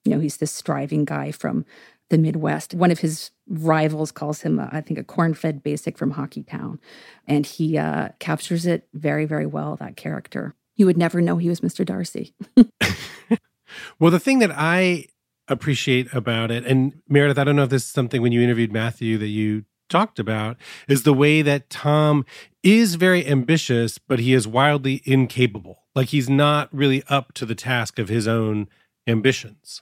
You 0.03 0.13
know, 0.13 0.19
he's 0.19 0.37
this 0.37 0.51
striving 0.51 1.05
guy 1.05 1.31
from 1.31 1.65
the 2.09 2.17
Midwest. 2.17 2.73
One 2.73 2.91
of 2.91 2.99
his 2.99 3.31
rivals 3.47 4.11
calls 4.11 4.41
him, 4.41 4.59
uh, 4.59 4.67
I 4.71 4.81
think, 4.81 4.99
a 4.99 5.03
corn 5.03 5.33
fed 5.33 5.63
basic 5.63 5.97
from 5.97 6.11
Hockey 6.11 6.43
Town. 6.43 6.79
And 7.25 7.45
he 7.45 7.77
uh, 7.77 8.09
captures 8.19 8.65
it 8.65 8.87
very, 8.93 9.25
very 9.25 9.45
well, 9.45 9.75
that 9.77 9.97
character. 9.97 10.55
You 10.75 10.85
would 10.85 10.97
never 10.97 11.21
know 11.21 11.37
he 11.37 11.49
was 11.49 11.61
Mr. 11.61 11.85
Darcy. 11.85 12.33
well, 13.99 14.11
the 14.11 14.19
thing 14.19 14.39
that 14.39 14.51
I 14.51 15.07
appreciate 15.47 16.13
about 16.13 16.51
it, 16.51 16.65
and 16.65 17.01
Meredith, 17.07 17.37
I 17.37 17.43
don't 17.43 17.55
know 17.55 17.63
if 17.63 17.69
this 17.69 17.83
is 17.83 17.89
something 17.89 18.21
when 18.21 18.31
you 18.31 18.41
interviewed 18.41 18.71
Matthew 18.71 19.17
that 19.17 19.27
you 19.27 19.65
talked 19.89 20.19
about, 20.19 20.57
is 20.87 21.03
the 21.03 21.13
way 21.13 21.41
that 21.41 21.69
Tom 21.69 22.25
is 22.63 22.95
very 22.95 23.25
ambitious, 23.25 23.97
but 23.97 24.19
he 24.19 24.33
is 24.33 24.47
wildly 24.47 25.01
incapable. 25.05 25.83
Like 25.95 26.09
he's 26.09 26.29
not 26.29 26.73
really 26.73 27.03
up 27.09 27.33
to 27.33 27.45
the 27.45 27.55
task 27.55 27.99
of 27.99 28.09
his 28.09 28.27
own 28.27 28.67
ambitions. 29.07 29.81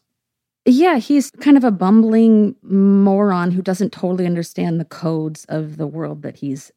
Yeah, 0.66 0.98
he's 0.98 1.30
kind 1.32 1.58
of 1.58 1.64
a 1.64 1.72
bumbling 1.72 2.56
moron 2.64 3.52
who 3.52 3.62
doesn't 3.62 3.92
totally 3.92 4.26
understand 4.26 4.80
the 4.80 4.86
codes 4.86 5.46
of 5.46 5.78
the 5.78 5.88
world 5.88 6.24
that 6.24 6.38
he's 6.38 6.72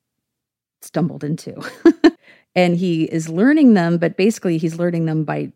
stumbled 0.83 1.24
into. 1.24 1.61
and 2.55 2.77
he 2.77 3.05
is 3.05 3.29
learning 3.29 3.74
them, 3.74 3.96
but 3.98 4.16
basically 4.16 4.59
he's 4.59 4.79
learning 4.79 5.07
them 5.07 5.24
by 5.24 5.53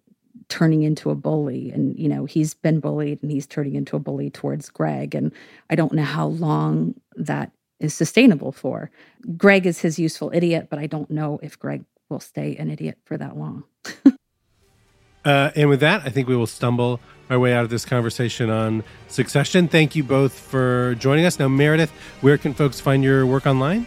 turning 0.53 0.83
into 0.83 1.09
a 1.09 1.15
bully. 1.15 1.71
And, 1.71 1.99
you 1.99 2.11
know, 2.11 2.27
he's 2.27 2.53
been 2.53 2.79
bullied 2.79 3.23
and 3.23 3.31
he's 3.31 3.47
turning 3.47 3.75
into 3.75 3.97
a 3.97 3.99
bully 3.99 4.29
towards 4.29 4.69
Greg. 4.69 5.15
And 5.15 5.33
I 5.71 5.75
don't 5.77 5.95
know 5.95 6.05
how 6.05 6.27
long 6.27 6.95
that 7.17 7.53
is 7.81 7.95
sustainable 7.95 8.53
for. 8.53 8.91
Greg 9.39 9.65
is 9.65 9.81
his 9.81 9.99
useful 9.99 10.31
idiot, 10.35 10.67
but 10.69 10.79
I 10.79 10.87
don't 10.87 11.11
know 11.11 11.41
if 11.43 11.59
Greg 11.59 11.87
will 12.11 12.21
stay 12.21 12.55
an 12.57 12.69
idiot 12.71 12.99
for 13.07 13.17
that 13.17 13.35
long. 13.35 13.65
uh, 15.25 15.53
and 15.57 15.71
with 15.71 15.81
that, 15.81 16.03
I 16.05 16.11
think 16.11 16.29
we 16.29 16.37
will 16.37 16.47
stumble 16.47 17.01
our 17.31 17.39
way 17.39 17.55
out 17.55 17.65
of 17.65 17.71
this 17.71 17.87
conversation 17.87 18.51
on 18.51 18.85
succession. 19.09 19.69
Thank 19.69 19.97
you 19.97 20.05
both 20.05 20.39
for 20.39 20.97
joining 20.97 21.25
us. 21.25 21.39
Now, 21.39 21.49
Meredith, 21.49 21.91
where 22.21 22.37
can 22.37 22.53
folks 22.53 22.79
find 22.79 23.03
your 23.03 23.25
work 23.25 23.47
online? 23.47 23.87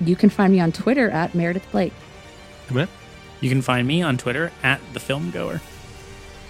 You 0.00 0.14
can 0.14 0.30
find 0.30 0.52
me 0.52 0.60
on 0.60 0.70
Twitter 0.70 1.10
at 1.10 1.34
Meredith 1.34 1.68
Blake. 1.72 1.92
Matt? 2.70 2.88
You 3.44 3.50
can 3.50 3.60
find 3.60 3.86
me 3.86 4.00
on 4.00 4.16
Twitter 4.16 4.50
at 4.62 4.80
The 4.94 5.00
Film 5.00 5.30
Goer. 5.30 5.60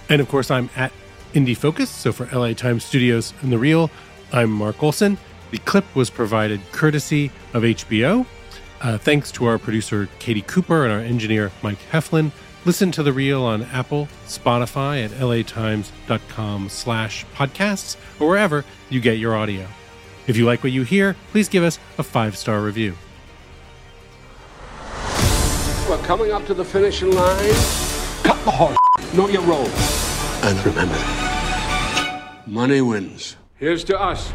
And 0.09 0.21
of 0.21 0.29
course, 0.29 0.49
I'm 0.49 0.71
at 0.77 0.93
Indie 1.33 1.57
Focus. 1.57 1.91
So 1.91 2.13
for 2.13 2.27
LA 2.27 2.53
Times 2.53 2.85
Studios 2.85 3.35
and 3.43 3.51
The 3.51 3.59
Reel, 3.59 3.91
I'm 4.33 4.53
Mark 4.53 4.81
Olsen. 4.81 5.19
The 5.51 5.59
clip 5.59 5.85
was 5.97 6.09
provided 6.09 6.61
courtesy 6.71 7.33
of 7.53 7.65
HBO. 7.65 8.25
Uh, 8.81 8.97
thanks 8.97 9.33
to 9.33 9.45
our 9.47 9.59
producer, 9.59 10.09
Katie 10.21 10.43
Cooper, 10.43 10.85
and 10.85 10.93
our 10.93 11.01
engineer, 11.01 11.51
Mike 11.65 11.81
Heflin. 11.91 12.31
Listen 12.65 12.93
to 12.93 13.03
The 13.03 13.13
Reel 13.13 13.43
on 13.43 13.65
Apple, 13.65 14.07
Spotify, 14.27 15.05
at 15.05 15.11
latimes.com 15.11 16.69
slash 16.69 17.27
podcasts, 17.35 17.97
or 18.21 18.29
wherever 18.29 18.65
you 18.89 19.01
get 19.01 19.19
your 19.19 19.35
audio. 19.35 19.67
If 20.29 20.37
you 20.37 20.45
like 20.45 20.63
what 20.63 20.71
you 20.71 20.85
hear, 20.85 21.17
please 21.33 21.49
give 21.49 21.65
us 21.65 21.81
a 21.99 22.05
five-star 22.05 22.61
review. 22.61 22.95
Coming 26.05 26.33
up 26.33 26.45
to 26.47 26.53
the 26.53 26.65
finishing 26.65 27.11
line. 27.13 27.55
Cut 28.23 28.37
the 28.45 28.51
horse. 28.51 28.77
Know 29.15 29.29
your 29.29 29.43
role. 29.43 29.69
And 30.43 30.67
remember, 30.67 30.99
money 32.47 32.83
wins. 32.83 33.37
Here's 33.57 33.85
to 33.85 33.99
us. 33.99 34.31